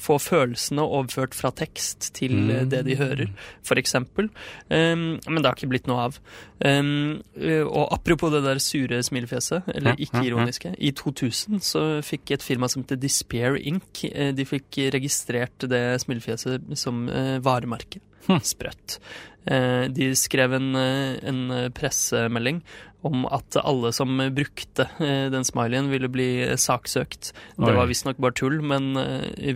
få 0.00 0.18
følelsene 0.22 0.84
overført 0.84 1.34
fra 1.36 1.50
tekst 1.54 2.10
til 2.16 2.36
mm. 2.36 2.70
det 2.72 2.84
de 2.86 2.96
hører, 3.00 3.32
for 3.66 3.80
eksempel. 3.80 4.30
Um, 4.70 5.18
men 5.26 5.40
det 5.40 5.48
har 5.48 5.58
ikke 5.58 5.72
blitt 5.72 5.90
noe 5.90 6.08
av. 6.08 6.18
Um, 6.64 7.20
eh, 7.38 7.64
og 7.64 7.92
apropos 7.94 8.32
det 8.34 8.44
der 8.46 8.62
sure 8.62 9.02
smilefjeset, 9.04 9.70
eller 9.74 10.00
ikke-ironiske. 10.06 10.74
I 10.78 10.94
2000 10.96 11.62
så 11.64 11.84
fikk 12.06 12.36
et 12.36 12.46
firma 12.46 12.70
som 12.70 12.84
heter 12.84 13.00
Despair 13.00 13.58
Inc. 13.60 14.06
De 14.34 14.48
fikk 14.48 14.80
registrert 14.94 15.68
det 15.70 15.84
smilefjeset 16.04 16.74
som 16.78 17.06
varemerke. 17.44 18.02
Hm. 18.24 18.40
Sprøtt. 18.40 18.98
Eh, 19.46 19.88
De 19.92 20.14
skrev 20.16 20.54
en, 20.56 20.74
eh, 20.76 21.18
en 21.28 21.70
pressemelding 21.76 22.62
om 23.04 23.26
at 23.28 23.58
alle 23.60 23.90
som 23.92 24.16
brukte 24.32 24.86
eh, 25.04 25.26
den 25.28 25.44
smileyen, 25.44 25.90
ville 25.92 26.08
bli 26.08 26.28
saksøkt. 26.56 27.32
Det 27.58 27.66
Oi. 27.68 27.74
var 27.76 27.86
visstnok 27.90 28.16
bare 28.16 28.32
tull, 28.32 28.62
men 28.64 28.94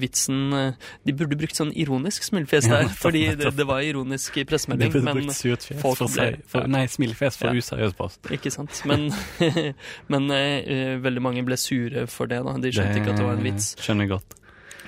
vitsen 0.02 0.50
De 1.06 1.14
burde 1.16 1.38
brukt 1.40 1.56
sånn 1.56 1.72
ironisk 1.72 2.26
smilefjes 2.26 2.68
der, 2.68 2.82
ja, 2.84 2.88
fordi 2.92 3.22
det, 3.40 3.54
det 3.56 3.66
var 3.66 3.80
ironisk 3.80 4.36
i 4.36 4.44
pressemelding. 4.44 4.92
De 4.92 4.98
burde 4.98 5.04
Men 5.08 5.22
brukt 5.22 5.38
surt 5.38 5.64
fjes 5.64 5.80
for, 5.80 6.04
seg, 6.12 6.42
for. 6.46 6.68
Nei, 6.68 6.84
smilefjes 6.92 7.38
for 7.40 7.48
Ja. 7.48 7.56
useriøs 7.56 7.96
post. 7.96 8.20
ikke 8.30 8.52
sant? 8.52 8.82
Men, 8.84 9.08
men 10.12 10.28
veldig 11.02 11.22
mange 11.24 11.44
ble 11.48 11.56
sure 11.56 12.04
for 12.06 12.28
det. 12.28 12.42
da 12.44 12.58
De 12.60 12.68
skjønte 12.74 13.00
ikke 13.00 13.14
at 13.16 13.22
det 13.22 13.24
var 13.30 13.40
en 13.40 13.46
vits. 13.48 13.72
Skjønner 13.80 14.12
godt. 14.12 14.36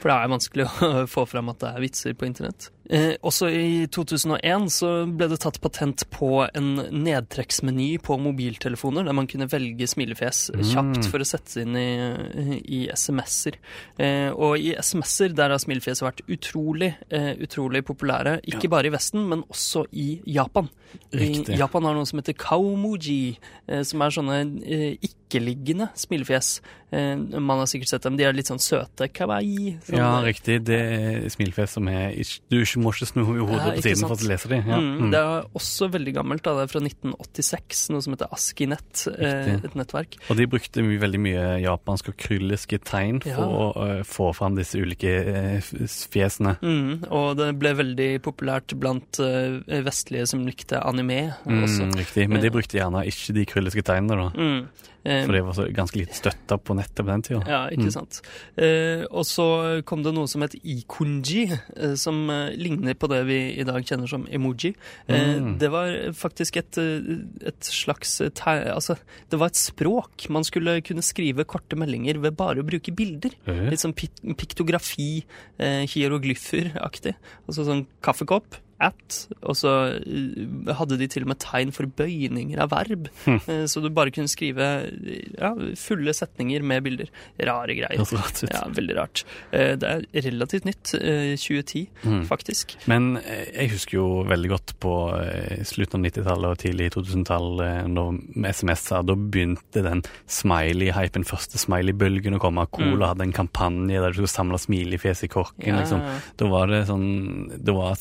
For 0.01 0.09
det 0.13 0.19
er 0.19 0.31
vanskelig 0.33 0.69
å 0.69 0.93
få 1.17 1.25
fram 1.29 1.49
at 1.53 1.59
det 1.65 1.73
er 1.73 1.81
vitser 1.89 2.13
på 2.17 2.29
internett. 2.29 2.69
Eh, 2.91 3.13
også 3.23 3.47
i 3.55 3.87
2001 3.87 4.65
så 4.75 4.89
ble 5.07 5.29
det 5.31 5.39
tatt 5.45 5.61
patent 5.63 6.03
på 6.11 6.31
en 6.49 6.71
nedtrekksmeny 6.91 8.01
på 8.03 8.17
mobiltelefoner, 8.19 9.07
der 9.07 9.15
man 9.15 9.29
kunne 9.31 9.47
velge 9.53 9.87
smilefjes 9.87 10.49
kjapt 10.73 11.07
for 11.13 11.23
å 11.23 11.29
sette 11.29 11.63
inn 11.63 11.77
i, 11.79 12.59
i 12.67 12.81
SMS-er. 12.91 13.61
Eh, 14.01 14.31
og 14.35 14.59
i 14.59 14.73
SMS-er 14.75 15.37
der 15.39 15.55
har 15.55 15.63
smilefjes 15.63 16.03
vært 16.03 16.25
utrolig, 16.27 16.93
eh, 17.15 17.33
utrolig 17.47 17.85
populære, 17.87 18.41
ikke 18.51 18.71
bare 18.73 18.91
i 18.91 18.95
Vesten, 18.97 19.23
men 19.31 19.47
også 19.55 19.87
i 19.95 20.09
Japan. 20.27 20.69
Riktig. 21.15 21.55
I 21.55 21.61
Japan 21.61 21.85
har 21.87 21.95
noe 21.95 22.07
som 22.09 22.19
heter 22.19 22.35
kaumoji, 22.35 23.37
eh, 23.69 23.83
som 23.87 24.03
er 24.03 24.11
sånne 24.17 24.39
eh, 24.67 24.97
ikke-liggende 25.07 25.87
smilefjes. 25.95 26.57
Eh, 26.91 27.15
man 27.39 27.61
har 27.63 27.69
sikkert 27.71 27.93
sett 27.93 28.03
dem, 28.03 28.17
de 28.19 28.27
er 28.27 28.35
litt 28.35 28.51
sånn 28.51 28.59
søte, 28.63 29.07
kawaii. 29.15 29.77
Sånn, 29.87 30.01
Ja, 30.01 30.11
riktig. 30.27 30.65
Det 30.67 30.81
er 30.81 31.29
smilefjes 31.31 31.77
som 31.79 31.87
er 31.89 32.11
Du 32.51 32.59
er 32.59 32.65
ikke- 32.67 32.80
må 32.83 32.93
ikke 32.95 33.09
snu 33.11 33.23
hodet 33.29 33.59
Ja, 33.61 33.71
på 33.77 33.83
siden 33.85 34.05
for 34.09 34.17
at 34.17 34.25
å 34.25 34.29
lese 34.31 34.49
dem. 34.51 34.65
Ja. 34.69 34.79
Mm, 34.81 34.89
Mm. 35.01 35.11
Det 35.13 35.21
er 35.21 35.45
også 35.57 35.89
veldig 35.91 36.13
gammelt. 36.17 36.43
Da. 36.45 36.55
Det 36.59 36.63
er 36.67 36.73
fra 36.73 36.81
1986, 36.85 37.91
noe 37.95 38.03
som 38.05 38.15
heter 38.15 38.29
Askinet, 38.35 39.07
eh, 39.15 39.55
et 39.65 39.75
nettverk. 39.79 40.17
Og 40.31 40.37
de 40.37 40.47
brukte 40.51 40.83
my 40.85 40.97
veldig 41.01 41.21
mye 41.21 41.45
japanske 41.65 42.13
og 42.13 42.17
krylliske 42.21 42.79
tegn 42.85 43.21
for 43.23 43.31
Ja. 43.31 43.47
å 43.47 43.67
uh, 43.77 44.03
få 44.05 44.31
fram 44.37 44.57
disse 44.59 44.79
ulike 44.81 45.11
uh, 45.11 45.61
fjesene. 46.11 46.57
Mm, 46.63 47.07
og 47.11 47.37
det 47.41 47.51
ble 47.61 47.75
veldig 47.79 48.11
populært 48.23 48.75
blant 48.81 49.21
uh, 49.21 49.61
vestlige 49.87 50.27
som 50.29 50.45
likte 50.47 50.81
anime 50.83 51.35
også. 51.47 51.87
Mm, 51.89 51.97
riktig. 52.01 52.29
Men 52.29 52.41
de 52.43 52.51
brukte 52.51 52.79
gjerne 52.79 53.05
ikke 53.09 53.35
de 53.37 53.47
krylliske 53.47 53.83
tegnene, 53.87 54.31
da. 54.31 54.65
Mm. 55.01 55.11
Eh, 55.11 55.25
For 55.27 55.33
det 55.33 55.43
var 55.47 55.53
så 55.57 55.65
ganske 55.73 55.97
lite 55.97 56.13
støtta 56.15 56.59
på 56.61 56.75
nettet 56.77 57.01
på 57.01 57.07
den 57.09 57.23
tida. 57.23 57.41
Ja, 57.49 57.61
ikke 57.73 57.87
Mm. 57.89 57.93
sant. 57.95 58.21
Eh, 58.59 59.05
og 59.11 59.25
så 59.25 59.83
kom 59.85 60.03
det 60.03 60.13
noe 60.15 60.27
som 60.29 60.43
het 60.43 60.55
ikonji, 60.63 61.47
eh, 61.77 61.95
som 61.95 62.27
ligner 62.57 62.95
på 62.95 63.09
det 63.09 63.25
vi 63.27 63.39
i 63.59 63.65
dag 63.65 63.83
kjenner 63.83 64.07
som 64.09 64.27
emoji. 64.27 64.75
Eh, 65.09 65.39
Mm. 65.41 65.59
Det 65.59 65.71
var 65.71 66.13
faktisk 66.13 66.57
et, 66.59 66.77
et 67.47 67.61
slags. 67.61 68.21
Altså, 68.21 68.97
det 69.31 69.39
var 69.39 69.47
et 69.47 69.55
språk. 69.57 70.29
Man 70.29 70.45
skulle 70.45 70.83
kunne 70.83 71.03
skrive 71.03 71.45
korte 71.47 71.77
meldinger 71.77 72.19
ved 72.21 72.37
bare 72.37 72.61
å 72.61 72.67
bruke 72.67 72.93
bilder. 72.95 73.31
Mm. 73.47 73.71
Litt 73.71 73.81
sånn 73.81 73.95
pik 73.95 74.11
piktografi, 74.37 75.25
hieroglyffer-aktig. 75.59 77.15
Altså 77.49 77.65
sånn 77.67 77.87
kaffekopp, 78.05 78.59
at, 78.81 79.17
og 79.43 79.57
så 79.59 79.73
eh, 80.01 80.73
hadde 80.79 80.97
de 81.01 81.07
til 81.13 81.25
og 81.27 81.33
med 81.35 81.39
tegn 81.43 81.73
for 81.77 81.85
bøyninger 81.87 82.59
av 82.65 82.71
verb. 82.73 83.09
Hm. 83.27 83.41
Eh, 83.47 83.65
så 83.69 83.83
du 83.85 83.91
bare 83.93 84.11
kunne 84.15 84.31
skrive 84.31 84.69
ja, 85.39 85.51
fulle 85.77 86.15
setninger 86.17 86.63
med 86.65 86.83
bilder. 86.87 87.11
Rare 87.45 87.77
greier. 87.77 88.05
Rart. 88.17 88.43
Ja, 88.51 88.63
veldig 88.73 88.97
rart. 88.97 89.25
Eh, 89.53 89.75
det 89.81 89.91
er 89.91 90.27
relativt 90.31 90.65
nytt. 90.69 90.95
eh, 91.01 91.37
2010, 91.37 91.87
Mm. 92.05 92.23
faktisk. 92.27 92.75
Men 92.89 93.19
jeg 93.21 93.71
husker 93.75 93.97
jo 93.99 94.07
veldig 94.25 94.49
godt 94.51 94.73
på 94.81 94.93
slutten 95.69 96.01
av 96.01 96.05
90-tallet 96.11 96.49
og 96.55 96.59
tidlig 96.63 96.91
2000-tall, 96.95 97.61
da 97.95 98.05
med 98.11 98.49
SMS-er. 98.55 99.05
Da 99.07 99.15
begynte 99.15 99.83
den 99.85 100.03
smiley-hypen, 100.51 101.25
første 101.29 101.61
smiley-bølgen 101.61 102.37
å 102.39 102.41
komme. 102.43 102.67
Cola 102.73 102.91
Mm. 102.91 103.09
hadde 103.11 103.23
en 103.29 103.33
kampanje 103.37 104.01
der 104.01 104.11
du 104.11 104.21
skulle 104.21 104.33
samle 104.33 104.59
smileyfjes 104.59 105.25
i 105.25 105.29
korken. 105.29 105.67
Ja. 105.75 105.81
liksom. 105.81 106.01
Da 106.37 106.49
var 106.49 106.67
det 106.67 106.87
sånn 106.89 107.51
Det 107.63 107.73
var 107.75 107.93
at 107.93 107.99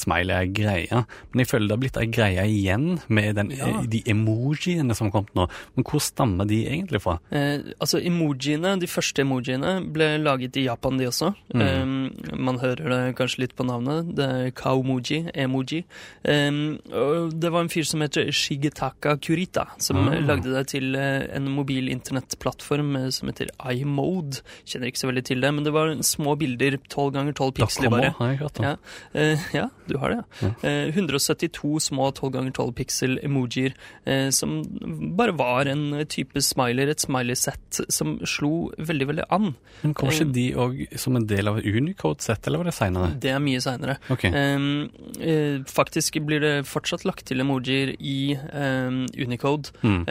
er. 0.70 1.06
Men 1.34 1.44
jeg 1.44 1.50
føler 1.52 1.68
det 1.68 1.76
har 1.78 1.82
blitt 1.84 1.98
ei 2.02 2.06
greie 2.08 2.46
igjen 2.48 3.00
med 3.10 3.36
den, 3.36 3.52
Ja. 3.52 3.68
eh, 3.68 3.82
de 3.90 4.02
emojiene 4.08 4.96
som 4.96 5.08
har 5.10 5.14
kommet 5.18 5.34
nå. 5.36 5.48
Men 5.76 5.84
hvor 5.90 6.02
stammer 6.02 6.48
de 6.48 6.62
egentlig 6.66 7.02
fra? 7.02 7.20
Eh, 7.32 7.60
altså 7.80 8.00
Emojiene, 8.04 8.78
de 8.80 8.88
første 8.88 9.22
emojiene, 9.26 9.78
ble 9.94 10.18
laget 10.24 10.58
i 10.58 10.66
Japan, 10.66 10.98
de 10.98 11.06
også. 11.10 11.34
Mm. 11.54 11.62
Eh, 11.62 12.36
man 12.38 12.60
hører 12.60 12.90
det 12.90 13.16
kanskje 13.18 13.40
litt 13.46 13.56
på 13.56 13.66
navnet. 13.68 14.14
Det 14.16 14.26
er 14.30 14.52
kaomoji, 14.52 15.32
emoji. 15.36 15.84
Eh, 16.24 16.52
det 17.32 17.52
var 17.52 17.62
en 17.66 17.70
fyr 17.72 17.86
som 17.88 18.02
heter 18.02 18.30
Shigetaka 18.32 19.18
Kurita, 19.22 19.68
som 19.82 19.98
eh, 20.12 20.20
lagde 20.26 20.52
det 20.54 20.68
til 20.74 20.96
eh, 20.96 21.28
en 21.36 21.50
mobil 21.52 21.90
internettplattform 21.90 22.96
eh, 22.96 23.10
som 23.16 23.30
heter 23.32 23.50
iMode. 23.74 24.42
Kjenner 24.66 24.92
ikke 24.92 25.02
så 25.04 25.10
veldig 25.12 25.26
til 25.30 25.42
det, 25.44 25.52
men 25.56 25.64
det 25.68 25.74
var 25.76 25.94
små 26.06 26.36
bilder, 26.40 26.78
12 26.90 27.12
ganger 27.16 27.34
12 27.38 27.54
piksler 27.60 27.90
bare. 27.94 28.12
har 28.20 28.34
jeg. 28.36 28.52
Ja, 28.60 28.76
ja, 29.54 29.68
du 29.90 29.98
har 30.02 30.10
det. 30.16 30.20
Ja. 30.42 30.50
Ja. 30.64 30.70
Eh, 30.70 30.90
172 30.96 31.80
små 31.82 32.10
12 32.14 32.32
ganger 32.34 32.52
12 32.52 32.74
pixel 32.78 33.20
emojier 33.24 33.74
eh, 34.06 34.30
som 34.36 34.58
bare 35.18 35.32
var 35.38 35.66
en 35.72 36.06
type 36.10 36.42
smiler, 36.44 36.90
et 36.92 37.00
smiley-sett 37.04 37.82
som 37.90 38.18
slo 38.28 38.72
veldig, 38.78 39.08
veldig 39.14 39.26
an. 39.30 39.54
Men 39.84 39.94
Kom 39.94 40.10
Eh. 40.10 40.16
ikke 40.20 40.34
de 40.34 40.46
òg 40.60 40.98
som 41.00 41.16
en 41.16 41.26
del 41.30 41.48
av 41.48 41.60
Unicode-sett, 41.64 42.48
eller 42.48 42.58
var 42.64 42.66
det 42.72 42.74
seinere? 42.76 43.12
Det 43.20 43.32
er 43.32 43.40
mye 43.44 43.62
seinere. 43.64 43.98
Ok. 44.10 44.26
Eh, 44.26 45.60
faktisk 45.70 46.20
blir 46.26 46.40
det 46.44 46.54
fortsatt 46.68 47.06
lagt 47.08 47.26
til 47.30 47.40
emojier 47.44 47.96
i 48.00 48.36
Unicode. 49.20 49.72
Mm. 49.84 50.04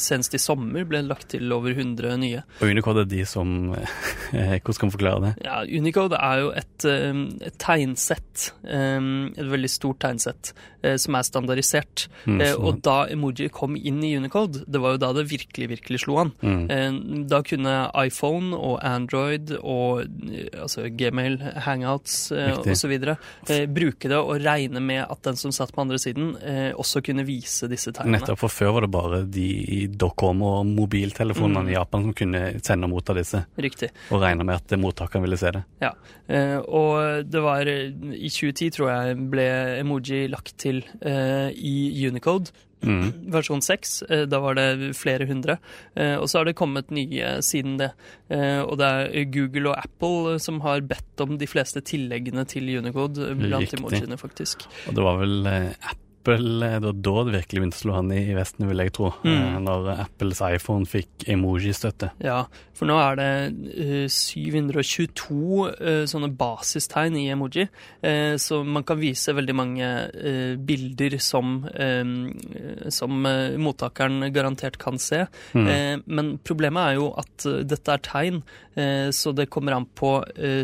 Senest 0.00 0.34
i 0.34 0.40
sommer 0.42 0.84
ble 0.88 1.02
det 1.02 1.08
lagt 1.10 1.28
til 1.34 1.52
over 1.54 1.74
100 1.74 2.16
nye. 2.20 2.42
Og 2.60 2.70
Unicode 2.70 3.04
er 3.04 3.10
de 3.10 3.24
som 3.28 3.72
eh, 3.74 4.58
Hvordan 4.60 4.74
skal 4.78 4.86
man 4.88 4.94
forklare 4.96 5.22
det? 5.26 5.32
Ja, 5.44 5.60
Unicode 5.80 6.18
er 6.20 6.42
jo 6.44 6.50
et, 6.56 6.86
et 7.48 7.58
tegnsett, 7.62 8.50
et 8.64 9.50
veldig 9.50 9.70
stort 9.74 9.98
tegnsett, 10.04 10.52
eh, 10.82 10.96
som 10.96 11.14
er 11.18 11.26
standardisert. 11.26 12.06
Mm, 12.26 12.40
Eh, 12.44 12.54
og 12.54 12.80
da 12.82 13.06
emoji 13.10 13.48
kom 13.50 13.76
inn 13.76 14.02
i 14.04 14.14
Unicode, 14.16 14.64
det 14.68 14.80
var 14.80 14.94
jo 14.94 14.98
da 15.02 15.12
det 15.16 15.26
virkelig, 15.30 15.68
virkelig 15.74 16.00
slo 16.04 16.18
an. 16.22 16.32
mm. 16.42 16.70
Eh, 16.70 17.24
Da 17.28 17.42
kunne 17.42 17.90
iPhone 18.04 18.54
og 18.54 18.78
Android 18.84 19.52
og 19.62 20.02
eh, 20.30 20.48
altså 20.62 20.86
Gmail, 20.94 21.38
Hangouts 21.64 22.30
eh, 22.32 22.56
osv. 22.58 22.92
Eh, 23.48 23.66
bruke 23.66 24.08
det 24.08 24.18
og 24.18 24.40
regne 24.44 24.80
med 24.80 25.04
at 25.08 25.22
den 25.26 25.36
som 25.36 25.50
satt 25.52 25.72
på 25.74 25.80
andre 25.84 25.98
siden, 25.98 26.34
eh, 26.42 26.72
også 26.74 27.02
kunne 27.04 27.24
vise 27.26 27.68
disse 27.70 27.92
tegnene. 27.92 28.18
Nettopp, 28.20 28.38
for 28.38 28.48
før 28.52 28.72
var 28.76 28.86
det 28.86 28.90
bare 28.94 29.22
de 29.30 29.46
i 29.64 29.86
Docom 29.88 30.42
og 30.42 30.66
mobiltelefonene 30.66 31.64
Mm. 31.64 31.68
i 31.70 31.72
Japan 31.76 32.02
som 32.04 32.12
kunne 32.14 32.40
sende 32.62 32.84
og 32.84 32.90
motta 32.90 33.14
disse, 33.14 33.44
Riktig. 33.58 33.90
og 34.10 34.20
regne 34.22 34.44
med 34.44 34.54
at 34.56 34.78
mottakeren 34.78 35.22
ville 35.24 35.36
se 35.38 35.50
det. 35.50 35.64
Ja. 35.80 35.92
Eh, 36.28 36.58
og 36.58 37.24
det 37.30 37.40
var 37.42 37.62
I 37.68 38.28
2010, 38.28 38.70
tror 38.70 38.88
jeg, 38.90 39.16
ble 39.30 39.46
emoji 39.80 40.24
lagt 40.32 40.56
til 40.62 40.82
eh, 41.00 41.50
i 41.54 42.06
Unicode. 42.08 42.52
Mm. 42.84 43.30
Versjon 43.32 43.62
6. 43.64 43.94
Eh, 44.12 44.24
da 44.28 44.40
var 44.44 44.58
det 44.58 44.92
flere 44.98 45.24
hundre. 45.28 45.56
Eh, 45.96 46.16
og 46.18 46.28
så 46.28 46.40
har 46.40 46.50
det 46.50 46.56
kommet 46.58 46.92
nye 46.92 47.38
siden 47.44 47.78
det. 47.80 47.90
Eh, 48.28 48.60
og 48.60 48.76
det 48.80 48.90
er 48.90 49.30
Google 49.32 49.72
og 49.72 49.78
Apple 49.80 50.38
som 50.42 50.60
har 50.64 50.84
bedt 50.84 51.24
om 51.24 51.38
de 51.40 51.48
fleste 51.48 51.80
tilleggene 51.80 52.44
til 52.50 52.68
Unicode 52.76 53.30
blant 53.40 53.64
Riktig. 53.64 53.80
emojiene, 53.80 54.20
faktisk. 54.20 54.66
Og 54.88 54.98
det 54.98 55.06
var 55.06 55.20
vel 55.22 55.46
eh, 55.48 55.94
Apple 56.24 56.66
eh, 56.66 56.80
det 56.80 56.86
var 56.86 57.00
da 57.04 57.24
det 57.24 57.34
virkelig 57.38 57.60
begynte 57.60 57.78
å 57.78 57.82
slå 57.82 57.96
an 57.98 58.12
i, 58.14 58.22
Vesten, 58.36 58.68
vil 58.68 58.80
jeg 58.80 58.92
tro. 58.96 59.10
Mm. 59.24 59.34
Eh, 59.34 59.56
når 59.64 59.90
Apples 60.06 60.40
iPhone 60.46 60.88
fikk 60.88 61.26
emoji-støtte. 61.34 62.14
Ja, 62.24 62.44
for 62.74 62.88
nå 62.88 62.96
er 62.98 63.18
det 63.20 63.28
eh, 63.76 64.06
722 64.08 65.68
eh, 65.74 66.04
sånne 66.10 66.32
basistegn 66.34 67.18
i 67.20 67.28
emoji, 67.34 67.68
så 68.40 68.58
man 68.66 68.84
kan 68.86 68.98
vise 69.00 69.32
veldig 69.34 69.54
mange 69.56 69.86
bilder 70.66 71.14
som, 71.22 71.62
som 72.92 73.26
mottakeren 73.64 74.28
garantert 74.34 74.76
kan 74.80 74.98
se. 75.00 75.22
Mm. 75.56 76.04
Men 76.04 76.30
problemet 76.44 76.90
er 76.90 76.98
jo 76.98 77.08
at 77.20 77.46
dette 77.64 77.94
er 77.94 78.02
tegn, 78.04 78.42
så 79.14 79.32
det 79.36 79.48
kommer 79.52 79.76
an 79.78 79.86
på 79.96 80.12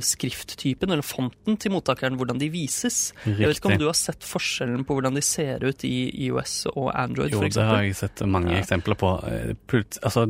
skrifttypen 0.05 0.93
eller 0.93 1.07
fonten 1.07 1.59
til 1.61 1.75
mottakeren, 1.75 2.19
hvordan 2.21 2.41
de 2.43 2.51
vises. 2.53 3.01
Jeg 3.25 3.41
vet 3.41 3.61
ikke 3.61 3.73
om 3.73 3.81
du 3.81 3.89
har 3.89 3.99
sett 3.99 4.27
forskjellen 4.27 4.85
på 4.87 4.99
hvordan 4.99 5.17
de 5.17 5.25
ser 5.25 5.50
ut 5.59 5.85
i 5.85 6.27
iOS 6.27 6.67
og 6.77 6.91
Android, 6.95 7.33
Jo, 7.33 7.41
for 7.41 7.49
det 7.49 7.65
har 7.67 7.83
jeg 7.83 7.97
sett 7.97 8.23
mange 8.27 8.53
Ja. 8.53 8.61
eksempler 8.63 8.95
på. 8.95 9.11
Eh, 9.27 9.55
plut- 9.67 9.99
altså, 10.03 10.27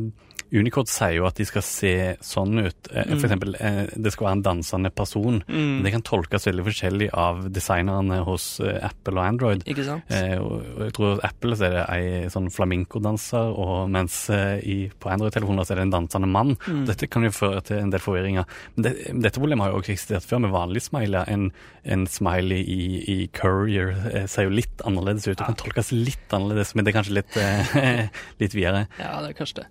Unicode 0.51 0.89
sier 0.91 1.13
jo 1.15 1.25
at 1.29 1.37
de 1.39 1.45
skal 1.47 1.63
se 1.63 1.91
sånn 2.19 2.57
ut. 2.59 2.87
Eh, 2.91 3.05
For 3.05 3.15
Mm. 3.15 3.23
eksempel, 3.23 3.55
eh, 3.61 3.87
det 3.95 4.11
skal 4.11 4.27
være 4.27 4.35
en 4.37 4.41
dansende 4.43 4.89
person. 4.93 5.43
Mm, 5.47 5.83
Det 5.83 5.91
kan 5.93 6.01
tolkes 6.01 6.43
veldig 6.45 6.65
forskjellig 6.65 7.09
av 7.13 7.45
designerne 7.51 8.23
hos 8.25 8.59
eh, 8.59 8.79
Apple 8.83 9.15
og 9.17 9.25
Android. 9.25 9.63
ikke 9.63 9.85
sant? 9.85 10.03
Og 10.11 10.63
jeg 10.83 10.93
tror 10.93 11.15
hos 11.15 11.23
Apple 11.23 11.55
så 11.55 11.65
er 11.65 11.69
det 11.77 11.85
ei 11.89 12.27
sånn 12.27 12.49
flamenco-danser, 12.51 13.57
og 13.57 13.89
mens 13.89 14.29
i, 14.29 14.91
på 14.99 15.09
Android-telefoner 15.09 15.63
så 15.65 15.71
er 15.71 15.75
det 15.75 15.85
en 15.87 15.95
dansende 16.07 16.27
mann. 16.27 16.57
Mm. 16.67 16.85
Dette 16.85 17.07
kan 17.09 17.23
jo 17.23 17.29
føre 17.29 17.63
til 17.63 17.77
en 17.79 17.89
del 17.89 17.99
forvirringer. 18.03 18.45
Men 18.75 18.83
det, 18.83 18.93
dette 19.21 19.39
problemet 19.39 19.63
har 19.63 19.71
jo 19.71 19.79
også 19.79 19.93
eksistert 19.95 20.27
før 20.27 20.41
med 20.41 20.51
vanlige 20.51 20.83
smileyer. 20.89 21.29
En, 21.31 21.51
en 21.85 22.05
smiley 22.07 22.59
i, 22.67 22.81
i 23.07 23.27
Courier 23.31 24.27
ser 24.27 24.43
jo 24.49 24.49
litt 24.49 24.83
annerledes 24.85 25.27
ut. 25.29 25.37
Det 25.37 25.45
kan 25.47 25.55
tolkes 25.55 25.91
litt 25.95 26.27
annerledes, 26.35 26.75
men 26.75 26.83
det 26.83 26.93
er 26.93 26.99
kanskje 26.99 27.15
litt, 27.21 27.39
litt 28.41 28.53
videre. 28.57 28.87
Ja, 28.99 29.21
det 29.23 29.31
er 29.31 29.37
kanskje 29.39 29.63
det. 29.63 29.67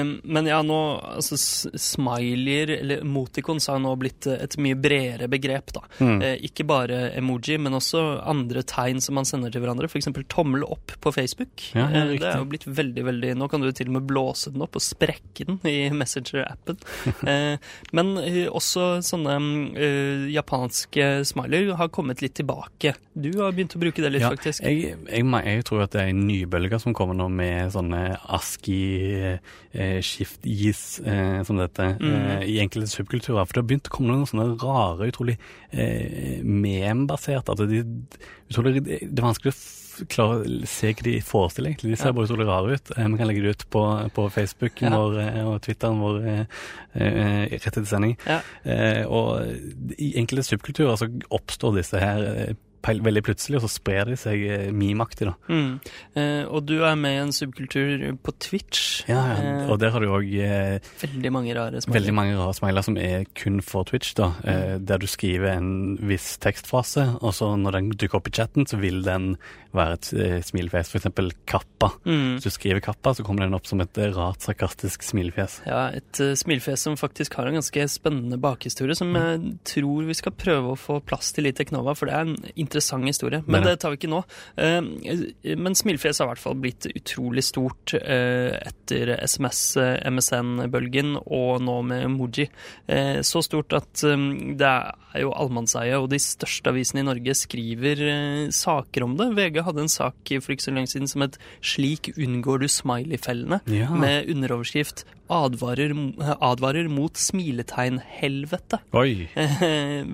Um, 0.00 0.12
men 0.24 0.48
ja, 0.50 0.60
nå 0.66 0.78
altså 1.16 1.38
Smileyer, 1.38 2.70
eller 2.80 3.02
emoticons, 3.04 3.68
har 3.70 3.80
nå 3.82 3.92
blitt 4.00 4.26
eh, 4.30 4.40
et 4.44 4.56
mye 4.62 4.78
bredere 4.78 5.28
begrep, 5.30 5.72
da. 5.76 5.82
Mm. 6.00 6.22
Eh, 6.22 6.36
ikke 6.48 6.66
bare 6.68 7.00
emoji, 7.18 7.58
men 7.62 7.76
også 7.78 8.02
andre 8.28 8.64
tegn 8.66 9.02
som 9.02 9.18
man 9.18 9.28
sender 9.28 9.52
til 9.52 9.64
hverandre. 9.64 9.88
F.eks. 9.90 10.10
tommel 10.32 10.64
opp 10.66 10.94
på 11.00 11.12
Facebook. 11.14 11.66
Ja, 11.74 11.88
ja, 11.88 12.04
Eh, 12.10 12.16
det 12.20 12.26
er 12.26 12.40
jo 12.40 12.48
blitt 12.48 12.64
veldig, 12.66 13.02
veldig 13.06 13.30
Nå 13.38 13.46
kan 13.50 13.62
du 13.62 13.68
til 13.76 13.90
og 13.90 13.96
med 13.98 14.06
blåse 14.08 14.52
den 14.52 14.62
opp 14.64 14.78
og 14.78 14.84
sprekke 14.84 15.46
den 15.48 15.58
i 15.68 15.90
Messenger-appen. 16.00 16.78
eh, 17.28 17.56
men 17.96 18.14
også 18.50 18.86
sånne 19.04 19.36
japanske 20.30 21.06
smileyer 21.28 21.74
har 21.78 21.90
kommet 21.92 22.22
litt 22.24 22.36
tilbake. 22.38 22.94
Du 23.14 23.30
har 23.40 23.54
begynt 23.56 23.76
å 23.76 23.82
bruke 23.82 24.02
det 24.02 24.12
litt, 24.14 24.24
Ja, 24.24 24.32
faktisk. 24.32 24.64
Jeg, 24.64 24.94
jeg, 25.10 25.24
jeg 25.26 25.66
tror 25.68 25.84
at 25.84 25.94
det 25.94 26.02
er 26.04 26.12
en 26.12 26.24
nybølge 26.28 26.80
som 26.82 26.94
kommer 26.96 27.16
nå 27.18 27.28
med 27.32 27.72
sånne 27.74 28.02
ASKI-skift-is, 28.36 29.40
eh, 29.80 31.42
som 31.46 31.56
dette, 31.60 31.86
eh, 32.00 32.44
i 32.46 32.58
enkelte 32.62 32.88
subkulturer. 32.92 33.44
For 33.46 33.54
det 33.56 33.62
har 33.62 33.68
begynt 33.70 33.90
å 33.90 33.94
komme 33.96 34.12
noen 34.14 34.26
sånne 34.30 34.48
rare, 34.62 35.08
utrolig 35.10 35.36
eh, 35.72 36.40
mem-baserte 36.44 37.52
altså 37.54 37.66
de, 37.70 37.84
utrolig, 38.50 38.82
Det 38.84 39.02
er 39.18 39.26
vanskelig 39.26 39.52
å 39.54 40.06
klare 40.08 40.66
se 40.70 40.92
hva 40.94 41.02
de 41.04 41.16
forestiller, 41.20 41.70
egentlig. 41.74 41.90
De 41.92 41.96
ser 42.00 42.08
Ja. 42.08 42.12
bare 42.16 42.24
utrolig 42.30 42.46
rare 42.48 42.72
ut. 42.78 42.90
Eh, 42.96 43.08
Vi 43.08 43.18
kan 43.18 43.26
legge 43.28 43.42
det 43.42 43.50
ut 43.56 43.64
på, 43.70 43.82
på 44.16 44.30
Facebook 44.32 44.80
Ja. 44.82 44.90
vår, 44.96 45.18
eh, 45.20 45.44
og 45.46 45.60
Twitteren 45.62 46.00
vår 46.00 46.16
eh, 46.26 46.46
eh, 46.94 47.48
rett 47.52 47.66
etter 47.66 47.84
sending. 47.84 48.16
Ja. 48.26 48.40
Eh, 48.64 49.04
og 49.06 49.44
i 49.98 50.14
enkelte 50.16 50.42
subkulturer 50.46 50.96
så 50.96 51.10
oppstår 51.30 51.76
disse 51.76 52.00
her 52.00 52.22
eh, 52.48 52.54
veldig 52.82 53.22
plutselig, 53.26 53.56
og 53.60 53.64
så 53.66 53.70
sprer 53.74 54.08
de 54.10 54.16
seg 54.16 54.42
eh, 54.48 54.66
memeaktig, 54.72 55.28
da. 55.28 55.34
Mm. 55.52 55.80
Eh, 56.16 56.44
og 56.48 56.64
du 56.66 56.78
er 56.86 56.94
med 56.96 57.16
i 57.16 57.20
en 57.22 57.32
subkultur 57.32 58.16
på 58.24 58.34
Twitch. 58.40 59.04
Ja, 59.08 59.20
ja. 59.34 59.36
Eh, 59.64 59.70
Og 59.70 59.78
der 59.82 59.90
har 59.94 60.00
du 60.00 60.08
òg 60.08 60.26
eh, 60.40 60.78
veldig 61.02 61.32
mange 61.32 61.54
rare 61.56 61.80
smiler. 61.80 61.98
veldig 62.00 62.14
mange 62.16 62.36
rare 62.38 62.54
smiler 62.56 62.82
som 62.86 62.96
er 62.96 63.24
kun 63.38 63.60
for 63.62 63.84
Twitch, 63.84 64.14
da. 64.18 64.32
Eh, 64.44 64.78
der 64.78 64.98
du 64.98 65.06
skriver 65.06 65.52
en 65.58 65.96
viss 66.00 66.36
tekstfase, 66.42 67.18
og 67.20 67.34
så 67.36 67.52
når 67.60 67.72
den 67.78 67.90
dukker 67.94 68.18
opp 68.20 68.28
i 68.28 68.36
chatten, 68.40 68.66
så 68.66 68.80
vil 68.80 69.02
den 69.06 69.36
være 69.76 69.96
et 69.96 70.08
eh, 70.18 70.40
smilefjes. 70.44 70.94
Eksempel 70.98 71.30
kappa. 71.48 71.92
Mm. 72.04 72.36
Hvis 72.36 72.46
du 72.48 72.50
skriver 72.54 72.82
kappa, 72.84 73.12
så 73.14 73.24
kommer 73.26 73.46
den 73.46 73.56
opp 73.56 73.68
som 73.68 73.80
et 73.82 73.98
eh, 74.00 74.10
rart, 74.16 74.42
sarkastisk 74.44 75.04
smilefjes. 75.06 75.60
Ja, 75.68 75.82
et 75.96 76.20
uh, 76.22 76.32
smilefjes 76.38 76.86
som 76.86 76.98
faktisk 76.98 77.36
har 77.38 77.46
en 77.48 77.58
ganske 77.58 77.86
spennende 77.92 78.38
bakhistorie, 78.40 78.96
som 78.98 79.14
jeg 79.16 79.54
tror 79.70 80.08
vi 80.08 80.16
skal 80.18 80.34
prøve 80.34 80.74
å 80.74 80.78
få 80.78 80.98
plass 81.06 81.30
til 81.36 81.48
i 81.50 81.54
Teknova, 81.56 81.94
for 81.98 82.10
det 82.10 82.16
er 82.16 82.26
en 82.26 82.50
interessant 82.54 83.06
historie. 83.06 83.42
Men 83.46 83.60
Men- 83.60 83.68
det 83.70 83.76
tar 83.82 83.94
vi 83.94 84.00
ikke 84.00 84.10
nå. 84.12 84.22
Eh, 84.56 84.80
men 85.56 85.78
smilefjes 85.78 86.18
har 86.20 86.26
i 86.26 86.32
hvert 86.32 86.42
fall 86.42 86.58
blitt 86.60 86.88
utrolig 86.90 87.44
stort 87.46 87.94
etter 88.00 89.14
SMS-MSN-bølgen, 89.26 91.16
og 91.26 91.60
nå 91.62 91.76
med 91.86 92.04
emoji. 92.08 92.48
Så 93.26 93.42
stort 93.44 93.72
at 93.76 94.02
det 94.02 94.66
er 94.70 95.20
jo 95.22 95.32
allmannseie, 95.34 95.96
og 95.98 96.08
de 96.12 96.18
største 96.22 96.70
avisene 96.72 97.02
i 97.02 97.08
Norge 97.08 97.34
skriver 97.38 98.02
saker 98.54 99.06
om 99.06 99.16
det. 99.18 99.30
VG 99.36 99.59
hadde 99.64 99.80
en 99.80 99.88
sak 99.88 100.14
for 100.40 100.52
ikke 100.52 100.62
så 100.62 100.70
lenge 100.74 100.86
siden 100.86 101.08
som 101.08 101.20
het 101.20 101.38
'Slik 101.62 102.10
unngår 102.18 102.58
du 102.60 102.68
smiley-fellene', 102.68 103.60
Ja. 103.68 103.90
med 103.94 104.28
underoverskrift 104.28 105.04
advarer, 105.30 105.94
advarer 106.42 106.88
mot 106.90 107.16
smiletegnhelvete. 107.16 108.80
Oi! 108.98 109.28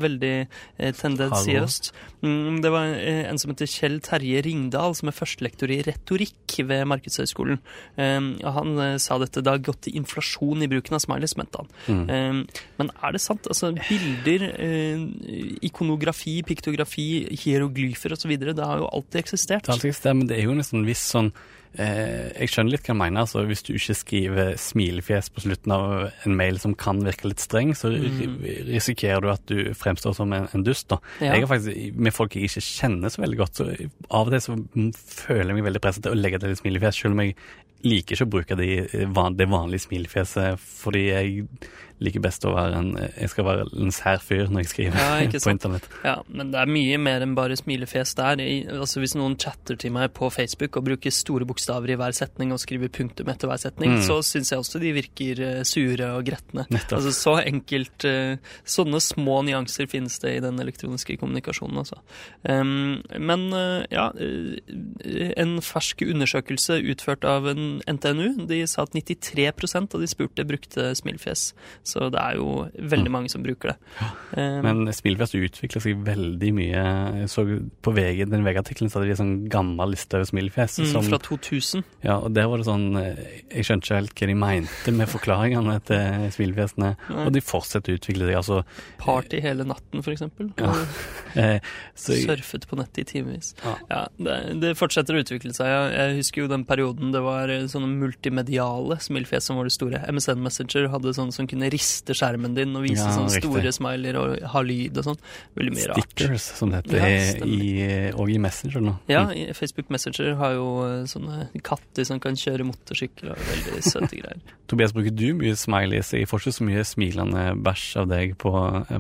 Veldig 0.06 0.34
eh, 0.44 0.92
tendensiøst. 0.96 1.90
Mm, 2.26 2.60
det 2.64 2.72
var 2.72 2.92
eh, 2.96 3.24
en 3.30 3.40
som 3.40 3.52
heter 3.52 3.70
Kjell 3.70 3.98
Terje 4.04 4.42
Ringdal, 4.46 4.96
som 4.98 5.10
er 5.10 5.16
førstelektor 5.16 5.72
i 5.72 5.80
retorikk 5.86 6.58
ved 6.68 6.84
Markedshøgskolen. 6.90 7.60
Um, 7.96 8.30
han 8.42 8.82
eh, 8.82 8.94
sa 9.02 9.18
dette 9.22 9.44
da 9.44 9.56
gått 9.60 9.86
til 9.86 9.98
inflasjon 10.00 10.64
i 10.64 10.70
bruken 10.70 10.98
av 10.98 11.04
smileys, 11.04 11.36
mente 11.40 11.62
han. 11.62 11.72
Mm. 11.86 12.06
Um, 12.06 12.40
men 12.80 12.92
er 13.00 13.16
det 13.16 13.22
sant? 13.24 13.48
Altså, 13.50 13.72
bilder, 13.76 14.48
eh, 14.52 15.04
ikonografi, 15.66 16.38
piktografi, 16.46 17.08
hieroglyfer 17.44 18.16
osv., 18.16 18.36
det 18.46 18.56
har 18.60 18.82
jo 18.82 18.90
alltid 18.92 19.22
eksistert. 19.22 19.66
Det 19.66 19.76
alltid 19.76 19.92
eksistert, 19.92 20.18
men 20.18 20.30
det 20.30 20.40
er 20.40 20.48
jo 20.48 20.56
nesten 20.56 20.82
en 20.82 20.88
viss 20.88 21.04
sånn 21.12 21.32
eh, 21.78 22.32
Jeg 22.40 22.52
skjønner 22.52 22.74
litt 22.74 22.86
hva 22.86 22.92
jeg 22.94 23.00
mener. 23.00 23.24
altså 23.24 23.44
Hvis 23.48 23.64
du 23.66 23.72
ikke 23.76 23.96
skriver 23.98 24.52
smilefjes 24.60 25.30
på 25.32 25.44
slutten 25.44 25.74
av 25.76 25.86
en 26.26 26.36
mail 26.38 26.60
som 26.62 26.74
kan 26.78 27.02
virke 27.04 27.30
litt 27.30 27.42
streng, 27.42 27.74
så 27.78 27.92
mm. 27.92 28.40
risikerer 28.70 29.22
du 29.24 29.30
at 29.32 29.44
du 29.50 29.74
fremstår 29.76 30.16
som 30.18 30.32
en, 30.36 30.48
en 30.52 30.66
dust. 30.66 30.88
da. 30.92 31.00
Ja. 31.20 31.34
Jeg 31.36 31.46
har 31.46 31.52
faktisk, 31.54 31.94
Med 31.94 32.16
folk 32.16 32.36
jeg 32.36 32.50
ikke 32.50 32.64
kjenner 32.64 33.12
så 33.12 33.22
veldig 33.24 33.40
godt, 33.42 33.60
så 33.60 33.70
av 34.10 34.26
og 34.26 34.34
til 34.34 34.44
så 34.44 34.58
føler 35.26 35.52
jeg 35.52 35.60
meg 35.60 35.70
veldig 35.70 35.84
presset 35.84 36.06
til 36.06 36.16
å 36.16 36.20
legge 36.20 36.42
til 36.42 36.52
et 36.52 36.60
smilefjes, 36.60 37.00
selv 37.02 37.16
om 37.16 37.24
jeg 37.24 37.36
liker 37.86 38.16
ikke 38.16 38.26
å 38.26 38.32
bruke 38.32 38.58
de, 38.58 38.70
eh, 38.84 39.32
det 39.36 39.48
vanlige 39.50 39.86
smilefjeset, 39.86 40.58
fordi 40.58 41.08
jeg 41.10 41.44
liker 42.02 42.20
best 42.20 42.44
å 42.44 42.50
være 42.54 42.76
en 42.80 42.88
Jeg 43.16 43.30
skal 43.32 43.44
være 43.46 43.66
en 43.80 43.92
sær 43.94 44.18
fyr 44.20 44.50
når 44.52 44.64
jeg 44.64 44.70
skriver 44.72 44.98
Ja, 45.00 45.40
på 45.46 45.52
internett. 45.52 45.86
Ja, 46.04 46.16
men 46.28 46.50
det 46.52 46.60
er 46.60 46.68
mye 46.68 46.98
mer 47.00 47.24
enn 47.24 47.34
bare 47.38 47.56
smilefjes 47.56 48.14
der. 48.18 48.42
Altså 48.76 49.00
Hvis 49.00 49.14
noen 49.16 49.38
chatter 49.40 49.78
til 49.80 49.94
meg 49.96 50.12
på 50.16 50.28
Facebook 50.34 50.76
og 50.76 50.84
bruker 50.90 51.14
store 51.14 51.46
bokstaver 51.48 51.94
i 51.94 51.96
hver 51.96 52.12
setning 52.16 52.52
og 52.52 52.60
skriver 52.60 52.92
punktum 52.92 53.28
etter 53.32 53.48
hver 53.48 53.62
setning, 53.62 53.94
Mm. 53.96 54.02
så 54.02 54.18
syns 54.26 54.50
jeg 54.52 54.58
også 54.60 54.80
de 54.82 54.90
virker 54.92 55.40
eh, 55.40 55.62
sure 55.64 56.08
og 56.18 56.24
gretne. 56.26 56.66
Nettopp. 56.74 56.98
Altså 56.98 57.12
Så 57.16 57.34
enkelt 57.46 58.04
eh, 58.04 58.36
Sånne 58.66 59.00
små 59.00 59.38
nyanser 59.46 59.86
finnes 59.88 60.18
det 60.20 60.34
i 60.36 60.40
den 60.44 60.58
elektroniske 60.60 61.16
kommunikasjonen, 61.20 61.78
altså. 61.80 62.00
Men 62.46 63.46
eh, 63.52 63.86
ja, 63.94 64.08
en 65.36 65.56
fersk 65.64 66.02
undersøkelse 66.06 66.78
utført 66.92 67.24
av 67.28 67.46
en 67.50 67.80
NTNU, 67.88 68.46
de 68.48 68.62
sa 68.68 68.84
at 68.86 68.94
93% 68.96 69.94
av 69.96 70.02
de 70.02 70.08
spurte 70.10 70.44
brukte 70.48 70.90
smilefjes. 70.98 71.48
Så 71.86 72.08
det 72.10 72.18
er 72.18 72.36
jo 72.40 72.66
veldig 72.90 73.10
mange 73.14 73.30
som 73.30 73.44
bruker 73.46 73.70
det. 73.72 73.76
Em, 74.36 74.62
Men 74.66 74.92
smilefjes 74.92 75.36
utvikler 75.38 75.82
seg 75.84 76.00
veldig 76.06 76.50
mye. 76.56 76.82
Jeg 77.22 77.28
så 77.30 77.44
på 77.86 77.92
VG, 77.94 78.24
den 78.32 78.42
VG-artikkelen 78.46 78.90
så 78.90 78.98
hadde 78.98 79.06
de 79.08 79.14
en 79.14 79.20
sånn 79.22 79.34
gammel 79.52 79.92
liste 79.94 80.18
over 80.18 80.26
smilefjes. 80.26 80.80
Mm, 80.82 80.90
som- 80.92 81.06
fra 81.12 81.18
2000. 81.22 81.84
ja, 82.02 82.16
og 82.18 82.34
der 82.34 82.48
var 82.50 82.58
det 82.58 82.66
sånn 82.66 82.88
eh, 82.98 83.22
Jeg 83.54 83.64
skjønte 83.68 83.86
ikke 83.86 84.00
helt 84.00 84.14
hva 84.18 84.26
de 84.26 84.34
mente 84.34 84.92
med 84.92 85.08
forklaringene 85.08 85.76
til 85.86 86.30
smilefjesene. 86.34 86.96
Nei. 87.08 87.24
Og 87.26 87.32
de 87.32 87.40
fortsetter 87.40 87.94
å 87.94 87.98
utvikle 88.00 88.26
seg. 88.26 88.36
Altså, 88.36 88.64
Party 88.98 89.40
hele 89.40 89.64
natten, 89.64 90.02
for 90.02 90.10
eksempel. 90.12 90.50
Ja. 90.58 90.74
eh, 91.36 91.60
så 91.94 92.12
Surfet 92.18 92.66
på 92.66 92.76
nettet 92.76 92.98
i 92.98 93.04
timevis. 93.04 93.54
Ja. 93.64 93.76
Ja, 93.90 94.02
det, 94.18 94.60
det 94.60 94.74
fortsetter 94.76 95.14
å 95.14 95.22
utvikle 95.22 95.54
seg. 95.54 95.66
Jeg, 95.70 95.92
Jeg 95.96 96.16
husker 96.18 96.42
jo 96.42 96.48
den 96.48 96.64
perioden 96.66 97.12
det 97.12 97.22
var 97.22 97.48
sånne 97.70 97.88
multimediale 97.96 98.98
smilefjes 99.00 99.46
som 99.48 99.56
var 99.56 99.64
det 99.68 99.72
store. 99.76 100.02
MSN 100.10 100.42
Messenger 100.42 100.88
hadde 100.92 101.14
sånne 101.16 101.32
som 101.32 101.46
kunne 101.46 101.70
riste 101.76 102.16
skjermen 102.16 102.56
din 102.56 102.74
og 102.76 102.82
vise 102.88 103.04
Ja, 103.04 103.12
sånne 103.14 103.30
riktig. 103.36 103.44
store 103.52 103.72
smileyer 103.76 104.16
og 104.18 104.42
ha 104.56 104.62
lyd 104.64 104.96
og 104.98 105.04
sånn. 105.10 105.20
Veldig 105.60 105.74
mye 105.76 105.88
rart. 105.92 106.02
stickers, 106.10 106.48
som 106.56 106.72
det 106.72 106.82
heter, 106.82 106.96
Ja, 106.96 107.46
i, 107.46 108.12
og 108.16 108.30
i 108.32 108.38
Messenger 108.42 108.80
nå. 108.82 108.96
Ja, 109.12 109.26
Mm. 109.26 109.36
i 109.36 109.52
Facebook 109.54 109.90
Messenger 109.90 110.34
har 110.40 110.52
jo 110.56 110.66
eh, 110.86 111.04
sånne 111.06 111.48
katter 111.62 112.04
som 112.08 112.18
kan 112.20 112.34
kjøre 112.34 112.64
motorsykkel 112.66 113.30
og 113.30 113.36
veldig 113.36 113.82
søte 113.84 114.16
greier. 114.16 114.40
Tobias, 114.68 114.92
bruker 114.96 115.14
du 115.14 115.34
mye 115.38 115.54
smileys? 115.54 116.10
Jeg 116.16 116.26
får 116.26 116.40
ikke 116.42 116.56
så 116.56 116.64
mye 116.66 116.82
smilende 116.88 117.42
bæsj 117.62 117.84
av 118.02 118.08
deg 118.10 118.32
på, 118.40 118.50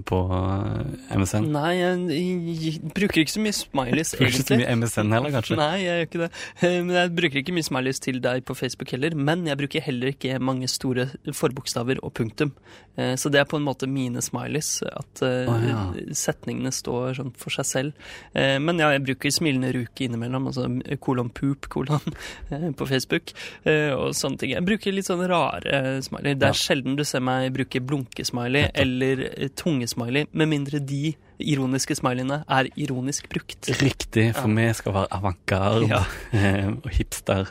på 0.06 0.20
eh, 0.36 1.16
MSN. 1.18 1.48
Nei, 1.50 1.72
jeg, 1.80 2.20
jeg 2.62 2.92
bruker 2.94 3.22
ikke 3.24 3.34
så 3.34 3.42
mye 3.42 3.56
smileys, 3.56 4.12
Bruker 4.14 4.30
ikke 4.36 4.46
så 4.46 4.58
mye 4.60 4.76
MSN 4.76 5.12
heller, 5.16 5.34
kanskje? 5.34 5.56
Nei, 5.58 5.72
jeg 5.82 5.90
gjør 5.90 6.06
ikke 6.10 6.22
det. 6.22 6.30
Eh, 6.62 6.78
Men 6.86 6.94
jeg 7.00 7.14
bruker 7.16 7.40
ikke 7.42 7.54
mye 7.56 7.66
smileys 7.66 8.00
til 8.04 8.20
deg 8.22 8.44
på 8.46 8.54
Facebook 8.58 8.90
heller. 8.94 9.14
Men 9.16 9.46
jeg 9.48 9.58
bruker 9.58 9.80
heller 9.86 10.12
ikke 10.12 10.38
mange 10.42 10.68
store 10.70 11.08
forbokstaver 11.34 11.98
og 12.02 12.12
punktum. 12.14 12.52
Eh, 12.96 13.14
Så 13.20 13.28
det 13.30 13.40
er 13.40 13.44
på 13.44 13.58
en 13.58 13.64
måte 13.66 13.86
mine 13.86 14.22
smileys. 14.24 14.82
At 14.88 15.20
oh, 15.22 15.56
ja. 15.68 15.82
setningene 16.16 16.72
står 16.72 17.18
sånn 17.18 17.32
for 17.36 17.50
seg 17.52 17.66
selv. 17.68 17.92
Eh, 18.34 18.56
Men 18.58 18.78
ja, 18.80 18.90
jeg 18.94 19.04
bruker 19.04 19.30
smilende 19.34 19.72
ruke 19.76 20.06
innimellom. 20.06 20.46
Altså 20.48 20.66
kolon 21.04 21.28
poop, 21.30 21.68
kolon, 21.68 22.00
på 22.78 22.86
Facebook. 22.88 23.34
Og 23.66 24.14
sånne 24.16 24.38
ting. 24.40 24.54
Jeg 24.56 24.64
bruker 24.66 24.92
litt 24.96 25.06
sånne 25.10 25.28
rare 25.28 26.02
smiley. 26.02 26.34
Det 26.34 26.48
Ja. 26.48 26.54
er 26.54 26.60
sjelden 26.62 26.96
du 26.96 27.04
ser 27.04 27.20
meg 27.20 27.52
bruke 27.52 27.80
blunkesmiley 27.84 28.70
eller 28.74 29.48
tungesmiley, 29.56 30.26
med 30.32 30.48
mindre 30.48 30.80
de 30.80 31.14
ironiske 31.38 31.92
smileyene 31.98 32.44
er 32.48 32.70
ironisk 32.80 33.28
brukt. 33.28 33.68
Riktig, 33.82 34.30
for 34.38 34.48
vi 34.48 34.72
skal 34.72 34.92
være 34.96 35.12
avantgarde 35.12 35.88
Ja. 35.90 36.02
og 36.84 36.90
hipster. 36.96 37.44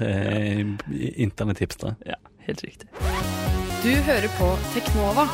Internett-hipstere. 0.90 1.96
Ja, 2.06 2.16
helt 2.48 2.64
riktig. 2.66 2.90
Du 3.86 3.92
hører 3.94 4.26
på 4.34 4.48
Teknova 4.74 5.28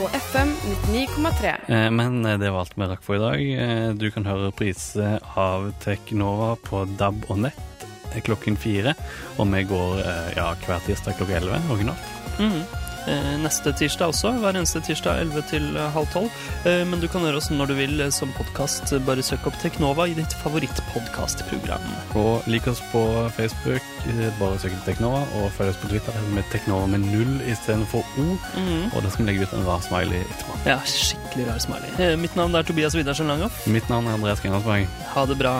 på 0.00 0.08
FM 0.18 0.48
99,3. 0.90 1.52
Eh, 1.70 1.90
Men 1.94 2.24
eh, 2.26 2.38
det 2.42 2.50
var 2.50 2.64
alt 2.64 2.74
vi 2.74 2.88
rakk 2.90 3.04
for 3.06 3.14
i 3.14 3.22
dag. 3.22 3.42
Eh, 3.54 3.90
Du 3.94 4.08
kan 4.10 4.26
høre 4.26 4.50
priser 4.50 5.20
av 5.38 5.68
Teknova 5.84 6.56
på 6.58 6.82
DAB 6.98 7.22
og 7.30 7.44
nett 7.46 7.86
klokken 8.26 8.58
fire. 8.58 8.96
Og 9.38 9.46
vi 9.50 9.62
går 9.70 10.02
ja, 10.34 10.48
hver 10.66 10.82
tirsdag 10.88 11.20
klokka 11.20 11.38
elleve 11.38 11.62
originalt. 11.70 12.10
Mm 12.42 12.58
Eh, 12.58 12.83
Neste 13.06 13.72
tirsdag 13.76 14.08
også, 14.14 14.30
hver 14.40 14.56
eneste 14.56 14.80
tirsdag 14.84 15.18
11 15.26 15.42
til 15.50 15.64
eh, 15.76 15.90
halv 15.92 16.06
12. 16.14 16.28
Eh, 16.64 16.84
Men 16.88 17.02
du 17.02 17.08
kan 17.12 17.20
høre 17.26 17.36
oss 17.36 17.50
når 17.52 17.68
du 17.70 17.74
vil 17.76 18.00
eh, 18.00 18.08
som 18.14 18.30
podkast. 18.38 18.94
Bare 19.04 19.22
søk 19.26 19.44
opp 19.50 19.58
Teknova 19.60 20.06
i 20.08 20.14
ditt 20.16 20.32
favorittpodkastprogram. 20.40 21.84
Og 22.16 22.46
lik 22.48 22.66
oss 22.70 22.80
på 22.92 23.02
Facebook, 23.36 23.84
eh, 24.08 24.30
bare 24.40 24.56
søk 24.62 24.72
opp 24.78 24.86
Teknova. 24.88 25.20
Og 25.42 25.50
følg 25.58 25.74
oss 25.74 25.80
på 25.82 25.90
Twitter 25.92 26.16
med 26.32 26.48
Teknova 26.54 26.88
med 26.94 27.04
null 27.10 27.34
istedenfor 27.44 28.00
O. 28.16 28.24
Mhm. 28.56 28.90
Og 28.94 29.02
da 29.04 29.10
skal 29.12 29.24
vi 29.26 29.30
legge 29.32 29.48
ut 29.50 29.52
en 29.58 29.66
rar 29.68 29.84
smiley 29.84 30.24
etterpå. 30.24 30.58
Ja, 30.66 30.78
skikkelig 30.88 31.48
rar 31.50 31.60
smiley. 31.60 31.92
Eh, 32.00 32.16
Mitt 32.16 32.36
navn 32.40 32.54
er 32.56 32.62
Tobias 32.64 32.96
Widersen 32.96 33.28
Langhoff. 33.28 33.66
Mitt 33.66 33.88
navn 33.92 34.08
er 34.08 34.16
Andreas 34.16 34.40
Grenlandsberg. 34.40 34.88
Ha 35.14 35.26
det 35.26 35.36
bra. 35.38 35.58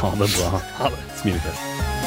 Ha 0.00 0.14
det 0.16 0.30
bra. 0.38 0.60
Ha 0.80 0.88
det. 0.96 1.04
Smilefjes. 1.20 2.01